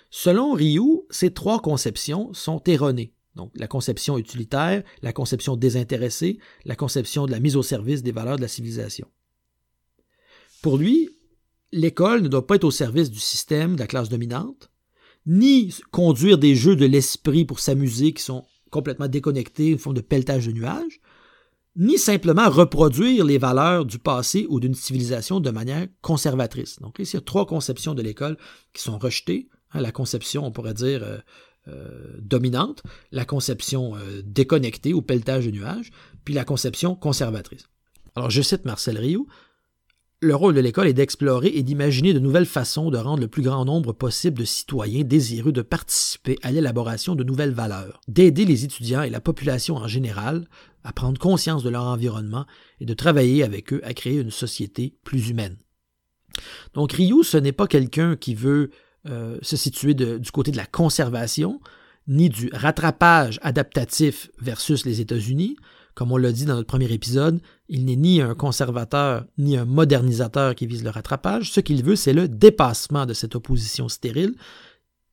Selon 0.09 0.53
Ryu, 0.53 1.01
ces 1.09 1.31
trois 1.31 1.61
conceptions 1.61 2.33
sont 2.33 2.61
erronées. 2.65 3.13
Donc, 3.35 3.51
la 3.55 3.67
conception 3.67 4.17
utilitaire, 4.17 4.83
la 5.01 5.13
conception 5.13 5.55
désintéressée, 5.55 6.39
la 6.65 6.75
conception 6.75 7.25
de 7.25 7.31
la 7.31 7.39
mise 7.39 7.55
au 7.55 7.63
service 7.63 8.01
des 8.01 8.11
valeurs 8.11 8.37
de 8.37 8.41
la 8.41 8.47
civilisation. 8.47 9.07
Pour 10.61 10.77
lui, 10.77 11.09
l'école 11.71 12.21
ne 12.21 12.27
doit 12.27 12.47
pas 12.47 12.55
être 12.55 12.63
au 12.63 12.71
service 12.71 13.11
du 13.11 13.19
système 13.19 13.75
de 13.75 13.79
la 13.79 13.87
classe 13.87 14.09
dominante, 14.09 14.71
ni 15.25 15.73
conduire 15.91 16.37
des 16.37 16.55
jeux 16.55 16.75
de 16.75 16.85
l'esprit 16.85 17.45
pour 17.45 17.59
s'amuser 17.59 18.13
qui 18.13 18.23
sont 18.23 18.45
complètement 18.71 19.07
déconnecté, 19.07 19.67
une 19.67 19.77
forme 19.77 19.95
de 19.95 20.01
pelletage 20.01 20.47
de 20.47 20.51
nuages, 20.51 20.99
ni 21.75 21.97
simplement 21.97 22.49
reproduire 22.49 23.25
les 23.25 23.37
valeurs 23.37 23.85
du 23.85 23.99
passé 23.99 24.45
ou 24.49 24.59
d'une 24.59 24.73
civilisation 24.73 25.39
de 25.39 25.49
manière 25.49 25.87
conservatrice. 26.01 26.79
Donc 26.79 26.95
il 26.99 27.11
y 27.11 27.15
a 27.15 27.21
trois 27.21 27.45
conceptions 27.45 27.93
de 27.93 28.01
l'école 28.01 28.37
qui 28.73 28.81
sont 28.81 28.97
rejetées. 28.97 29.49
Hein, 29.71 29.81
la 29.81 29.91
conception, 29.91 30.45
on 30.45 30.51
pourrait 30.51 30.73
dire, 30.73 31.03
euh, 31.03 31.17
euh, 31.67 32.17
dominante, 32.19 32.81
la 33.11 33.25
conception 33.25 33.95
euh, 33.95 34.21
déconnectée 34.23 34.93
ou 34.93 35.01
pelletage 35.01 35.45
de 35.45 35.51
nuages, 35.51 35.91
puis 36.25 36.33
la 36.33 36.45
conception 36.45 36.95
conservatrice. 36.95 37.69
Alors 38.15 38.29
je 38.29 38.41
cite 38.41 38.65
Marcel 38.65 38.97
Rioux, 38.97 39.27
le 40.21 40.35
rôle 40.35 40.53
de 40.53 40.59
l'école 40.59 40.87
est 40.87 40.93
d'explorer 40.93 41.47
et 41.47 41.63
d'imaginer 41.63 42.13
de 42.13 42.19
nouvelles 42.19 42.45
façons 42.45 42.91
de 42.91 42.97
rendre 42.97 43.21
le 43.21 43.29
plus 43.29 43.41
grand 43.41 43.63
nombre 43.63 43.93
possible 43.93 44.39
de 44.39 44.45
citoyens 44.45 45.03
désireux 45.03 45.53
de 45.53 45.61
participer 45.61 46.37
à 46.43 46.51
l'élaboration 46.51 47.15
de 47.15 47.23
nouvelles 47.23 47.53
valeurs, 47.53 48.01
d'aider 48.07 48.43
les 48.43 48.65
étudiants 48.65 49.01
et 49.01 49.09
la 49.09 49.21
population 49.21 49.77
en 49.77 49.87
général 49.87 50.45
à 50.83 50.91
prendre 50.91 51.19
conscience 51.19 51.63
de 51.63 51.69
leur 51.69 51.83
environnement 51.83 52.45
et 52.81 52.85
de 52.85 52.93
travailler 52.93 53.43
avec 53.43 53.71
eux 53.71 53.81
à 53.83 53.93
créer 53.93 54.19
une 54.19 54.31
société 54.31 54.97
plus 55.03 55.29
humaine. 55.29 55.57
Donc 56.73 56.93
Ryu, 56.93 57.23
ce 57.23 57.37
n'est 57.37 57.53
pas 57.53 57.67
quelqu'un 57.67 58.15
qui 58.17 58.35
veut 58.35 58.71
euh, 59.07 59.37
se 59.41 59.55
situer 59.55 59.93
du 59.93 60.31
côté 60.31 60.51
de 60.51 60.57
la 60.57 60.65
conservation, 60.65 61.61
ni 62.07 62.27
du 62.27 62.49
rattrapage 62.53 63.39
adaptatif 63.41 64.31
versus 64.39 64.85
les 64.85 64.99
États-Unis, 64.99 65.55
comme 65.99 66.13
on 66.13 66.17
l'a 66.17 66.31
dit 66.31 66.45
dans 66.45 66.55
notre 66.55 66.65
premier 66.65 66.89
épisode, 66.93 67.41
il 67.67 67.83
n'est 67.83 67.97
ni 67.97 68.21
un 68.21 68.33
conservateur 68.33 69.25
ni 69.37 69.57
un 69.57 69.65
modernisateur 69.65 70.55
qui 70.55 70.65
vise 70.65 70.81
le 70.81 70.91
rattrapage. 70.91 71.51
Ce 71.51 71.59
qu'il 71.59 71.83
veut, 71.83 71.97
c'est 71.97 72.13
le 72.13 72.29
dépassement 72.29 73.05
de 73.05 73.13
cette 73.13 73.35
opposition 73.35 73.89
stérile. 73.89 74.33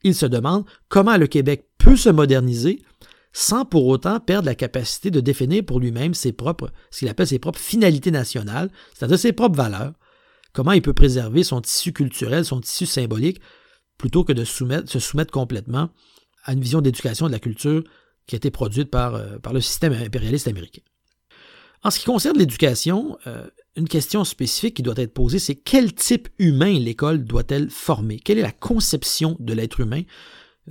Il 0.05 0.15
se 0.15 0.27
demande 0.27 0.65
comment 0.89 1.17
le 1.17 1.27
Québec 1.27 1.67
peut 1.79 1.97
se 1.97 2.09
moderniser 2.09 2.85
sans 3.33 3.65
pour 3.65 3.89
autant 3.89 4.21
perdre 4.21 4.47
la 4.47 4.55
capacité 4.55 5.11
de 5.11 5.19
définir 5.19 5.65
pour 5.65 5.81
lui-même 5.81 6.15
ses 6.15 6.33
propres, 6.33 6.71
ce 6.93 7.01
qu'il 7.01 7.09
appelle 7.09 7.27
ses 7.27 7.41
propres 7.41 7.59
finalités 7.59 8.13
nationales, 8.13 8.71
c'est-à-dire 8.95 9.19
ses 9.19 9.33
propres 9.33 9.57
valeurs. 9.57 9.95
Comment 10.53 10.71
il 10.71 10.83
peut 10.83 10.95
préserver 10.95 11.43
son 11.43 11.63
tissu 11.63 11.93
culturel, 11.93 12.45
son 12.45 12.61
tissu 12.61 12.87
symbolique, 12.87 13.41
plutôt 13.99 14.23
que 14.23 14.33
de 14.33 14.45
se 14.45 15.01
soumettre 15.01 15.33
complètement 15.33 15.91
à 16.45 16.53
une 16.53 16.61
vision 16.61 16.81
d'éducation 16.81 17.27
de 17.27 17.33
la 17.33 17.41
culture 17.41 17.83
qui 18.27 18.35
a 18.35 18.39
été 18.39 18.51
produite 18.51 18.91
par, 18.91 19.15
euh, 19.15 19.39
par 19.39 19.53
le 19.53 19.61
système 19.61 19.93
impérialiste 19.93 20.49
américain. 20.49 20.83
En 21.83 21.91
ce 21.91 21.99
qui 22.01 22.07
concerne 22.07 22.39
l'éducation, 22.39 23.19
euh, 23.27 23.47
une 23.77 23.89
question 23.89 24.25
spécifique 24.25 24.75
qui 24.75 24.83
doit 24.83 24.95
être 24.97 25.15
posée, 25.15 25.39
c'est 25.39 25.55
quel 25.55 25.95
type 25.95 26.29
humain 26.39 26.79
l'école 26.79 27.25
doit-elle 27.25 27.71
former? 27.71 28.19
Quelle 28.19 28.39
est 28.39 28.43
la 28.43 28.53
conception 28.53 29.37
de 29.39 29.53
l'être 29.53 29.81
humain 29.81 30.03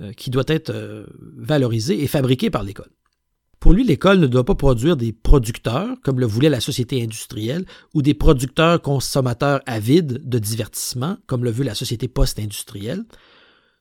euh, 0.00 0.12
qui 0.12 0.30
doit 0.30 0.44
être 0.48 1.06
valorisée 1.36 2.02
et 2.02 2.06
fabriquée 2.06 2.50
par 2.50 2.64
l'école? 2.64 2.90
Pour 3.60 3.72
lui, 3.72 3.84
l'école 3.84 4.18
ne 4.20 4.26
doit 4.26 4.44
pas 4.44 4.54
produire 4.54 4.96
des 4.96 5.12
producteurs, 5.12 5.96
comme 6.02 6.20
le 6.20 6.26
voulait 6.26 6.50
la 6.50 6.60
société 6.60 7.02
industrielle, 7.02 7.64
ou 7.94 8.02
des 8.02 8.14
producteurs 8.14 8.82
consommateurs 8.82 9.60
avides 9.66 10.28
de 10.28 10.38
divertissement, 10.38 11.16
comme 11.26 11.42
le 11.42 11.50
veut 11.50 11.64
la 11.64 11.74
société 11.74 12.06
post-industrielle. 12.06 13.04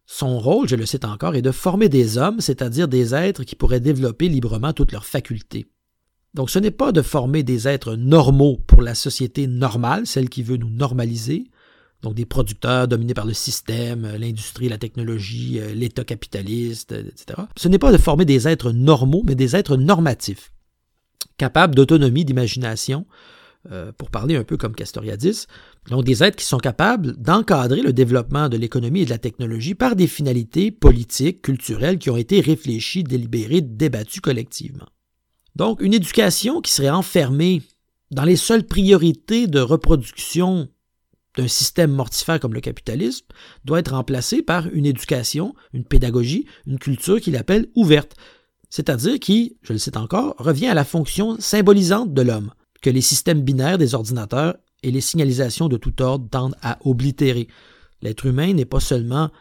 Son 0.05 0.39
rôle, 0.39 0.67
je 0.67 0.75
le 0.75 0.85
cite 0.85 1.05
encore, 1.05 1.35
est 1.35 1.41
de 1.41 1.51
former 1.51 1.89
des 1.89 2.17
hommes, 2.17 2.39
c'est-à-dire 2.39 2.87
des 2.87 3.15
êtres 3.15 3.43
qui 3.43 3.55
pourraient 3.55 3.79
développer 3.79 4.29
librement 4.29 4.73
toutes 4.73 4.91
leurs 4.91 5.05
facultés. 5.05 5.67
Donc 6.35 6.49
ce 6.49 6.59
n'est 6.59 6.71
pas 6.71 6.91
de 6.91 7.01
former 7.01 7.43
des 7.43 7.67
êtres 7.67 7.95
normaux 7.95 8.59
pour 8.67 8.81
la 8.81 8.93
société 8.93 9.47
normale, 9.47 10.05
celle 10.05 10.29
qui 10.29 10.43
veut 10.43 10.57
nous 10.57 10.69
normaliser, 10.69 11.45
donc 12.01 12.13
des 12.13 12.25
producteurs 12.25 12.87
dominés 12.87 13.13
par 13.13 13.25
le 13.25 13.33
système, 13.33 14.05
l'industrie, 14.17 14.69
la 14.69 14.77
technologie, 14.77 15.59
euh, 15.59 15.73
l'État 15.73 16.03
capitaliste, 16.03 16.91
etc. 16.91 17.41
Ce 17.55 17.67
n'est 17.67 17.79
pas 17.79 17.91
de 17.91 17.97
former 17.97 18.25
des 18.25 18.47
êtres 18.47 18.71
normaux, 18.71 19.23
mais 19.25 19.33
des 19.33 19.55
êtres 19.55 19.77
normatifs, 19.77 20.51
capables 21.37 21.73
d'autonomie, 21.73 22.25
d'imagination, 22.25 23.07
euh, 23.71 23.91
pour 23.91 24.10
parler 24.12 24.36
un 24.36 24.43
peu 24.43 24.58
comme 24.58 24.75
Castoriadis, 24.75 25.45
donc 25.89 26.04
des 26.04 26.23
êtres 26.23 26.38
qui 26.38 26.45
sont 26.45 26.58
capables 26.58 27.15
d'encadrer 27.17 27.82
le 27.82 27.93
développement 27.93 28.49
de 28.49 28.58
l'économie 28.58 29.01
et 29.01 29.06
de 29.06 29.10
la 29.10 29.17
technologie 29.17 29.75
par 29.75 29.95
des 29.95 30.08
finalités 30.08 30.71
politiques, 30.71 31.41
culturelles 31.41 31.97
qui 31.97 32.10
ont 32.10 32.17
été 32.17 32.41
réfléchies, 32.41 33.04
délibérées, 33.04 33.62
débattues 33.62 34.21
collectivement. 34.21 34.88
Donc 35.56 35.82
une 35.82 35.93
éducation 35.93 36.62
qui 36.62 36.71
serait 36.71 36.89
enfermée 36.89 37.62
dans 38.12 38.23
les 38.23 38.36
seules 38.36 38.65
priorités 38.65 39.47
de 39.47 39.60
reproduction 39.60 40.69
d'un 41.38 41.47
système 41.47 41.91
mortifère 41.91 42.39
comme 42.39 42.54
le 42.54 42.62
capitalisme 42.62 43.25
doit 43.65 43.80
être 43.80 43.93
remplacée 43.93 44.41
par 44.41 44.67
une 44.67 44.86
éducation, 44.86 45.54
une 45.73 45.86
pédagogie, 45.86 46.45
une 46.65 46.80
culture 46.80 47.19
qu'il 47.19 47.36
appelle 47.36 47.67
ouverte, 47.75 48.15
c'est-à-dire 48.69 49.19
qui, 49.19 49.58
je 49.62 49.73
le 49.73 49.80
cite 49.80 49.97
encore, 49.97 50.36
revient 50.38 50.67
à 50.67 50.73
la 50.73 50.86
fonction 50.86 51.38
symbolisante 51.39 52.13
de 52.13 52.21
l'homme, 52.21 52.51
que 52.85 52.91
les 52.91 53.01
systèmes 53.01 53.41
binaires 53.41 53.79
des 53.79 53.95
ordinateurs 53.95 54.57
et 54.83 54.91
les 54.91 55.01
signalisations 55.01 55.69
de 55.69 55.75
tout 55.75 56.03
ordre 56.03 56.29
tendent 56.29 56.55
à 56.61 56.77
oblitérer. 56.85 57.47
L'être 58.03 58.27
humain 58.27 58.53
n'est 58.53 58.63
pas 58.63 58.79
seulement 58.79 59.31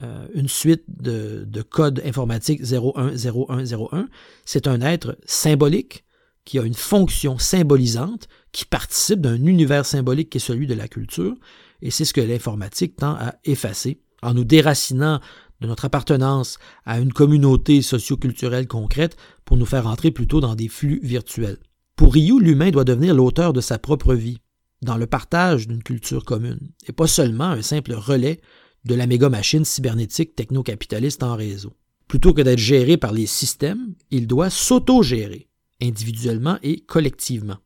euh, 0.00 0.26
une 0.32 0.48
suite 0.48 0.84
de, 0.88 1.44
de 1.46 1.60
codes 1.60 2.00
informatiques 2.06 2.62
010101. 2.62 4.08
C'est 4.46 4.66
un 4.66 4.80
être 4.80 5.18
symbolique 5.26 6.04
qui 6.46 6.58
a 6.58 6.62
une 6.62 6.72
fonction 6.72 7.36
symbolisante, 7.36 8.26
qui 8.52 8.64
participe 8.64 9.20
d'un 9.20 9.44
univers 9.44 9.84
symbolique 9.84 10.30
qui 10.30 10.38
est 10.38 10.40
celui 10.40 10.66
de 10.66 10.72
la 10.72 10.88
culture, 10.88 11.36
et 11.82 11.90
c'est 11.90 12.06
ce 12.06 12.14
que 12.14 12.22
l'informatique 12.22 12.96
tend 12.96 13.16
à 13.16 13.34
effacer 13.44 14.00
en 14.22 14.32
nous 14.32 14.44
déracinant 14.44 15.20
de 15.60 15.66
notre 15.66 15.84
appartenance 15.84 16.56
à 16.86 17.00
une 17.00 17.12
communauté 17.12 17.82
socioculturelle 17.82 18.66
concrète 18.66 19.18
pour 19.44 19.58
nous 19.58 19.66
faire 19.66 19.88
entrer 19.88 20.10
plutôt 20.10 20.40
dans 20.40 20.54
des 20.54 20.68
flux 20.68 21.00
virtuels. 21.02 21.58
Pour 21.96 22.12
Ryu, 22.12 22.40
l'humain 22.40 22.70
doit 22.70 22.84
devenir 22.84 23.14
l'auteur 23.14 23.52
de 23.52 23.60
sa 23.60 23.78
propre 23.78 24.14
vie, 24.14 24.40
dans 24.82 24.96
le 24.96 25.06
partage 25.06 25.68
d'une 25.68 25.82
culture 25.82 26.24
commune, 26.24 26.72
et 26.88 26.92
pas 26.92 27.06
seulement 27.06 27.44
un 27.44 27.62
simple 27.62 27.92
relais 27.94 28.40
de 28.84 28.94
la 28.94 29.06
méga-machine 29.06 29.64
cybernétique 29.64 30.34
techno-capitaliste 30.34 31.22
en 31.22 31.36
réseau. 31.36 31.74
Plutôt 32.08 32.34
que 32.34 32.42
d'être 32.42 32.58
géré 32.58 32.96
par 32.96 33.12
les 33.12 33.26
systèmes, 33.26 33.94
il 34.10 34.26
doit 34.26 34.50
s'auto-gérer, 34.50 35.48
individuellement 35.80 36.58
et 36.62 36.80
collectivement. 36.80 37.58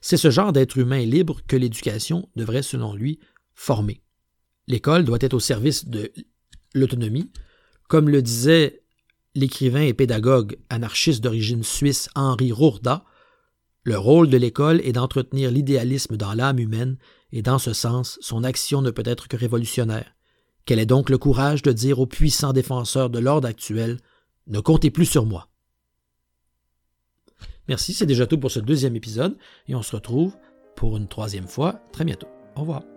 C'est 0.00 0.16
ce 0.16 0.30
genre 0.30 0.52
d'être 0.52 0.78
humain 0.78 1.04
libre 1.04 1.40
que 1.46 1.56
l'éducation 1.56 2.28
devrait, 2.36 2.62
selon 2.62 2.94
lui, 2.94 3.18
former. 3.54 4.00
L'école 4.66 5.04
doit 5.04 5.18
être 5.20 5.34
au 5.34 5.40
service 5.40 5.86
de 5.86 6.12
l'autonomie, 6.72 7.30
comme 7.88 8.08
le 8.08 8.22
disait 8.22 8.82
l'écrivain 9.34 9.82
et 9.82 9.92
pédagogue 9.92 10.56
anarchiste 10.70 11.22
d'origine 11.22 11.64
suisse 11.64 12.08
Henri 12.14 12.50
Rourda, 12.52 13.04
le 13.84 13.98
rôle 13.98 14.30
de 14.30 14.38
l'école 14.38 14.80
est 14.82 14.92
d'entretenir 14.92 15.50
l'idéalisme 15.50 16.16
dans 16.16 16.32
l'âme 16.32 16.58
humaine, 16.58 16.96
et 17.32 17.42
dans 17.42 17.58
ce 17.58 17.74
sens, 17.74 18.18
son 18.22 18.42
action 18.42 18.80
ne 18.80 18.90
peut 18.90 19.02
être 19.04 19.28
que 19.28 19.36
révolutionnaire. 19.36 20.14
Quel 20.64 20.78
est 20.78 20.86
donc 20.86 21.10
le 21.10 21.18
courage 21.18 21.60
de 21.62 21.72
dire 21.72 21.98
aux 21.98 22.06
puissants 22.06 22.54
défenseurs 22.54 23.10
de 23.10 23.18
l'ordre 23.18 23.46
actuel 23.46 23.98
Ne 24.46 24.60
comptez 24.60 24.90
plus 24.90 25.04
sur 25.04 25.26
moi. 25.26 25.48
Merci, 27.68 27.92
c'est 27.92 28.06
déjà 28.06 28.26
tout 28.26 28.38
pour 28.38 28.50
ce 28.50 28.60
deuxième 28.60 28.96
épisode, 28.96 29.36
et 29.68 29.74
on 29.74 29.82
se 29.82 29.94
retrouve 29.94 30.34
pour 30.76 30.96
une 30.96 31.08
troisième 31.08 31.48
fois 31.48 31.82
très 31.92 32.04
bientôt. 32.04 32.28
Au 32.56 32.60
revoir. 32.60 32.93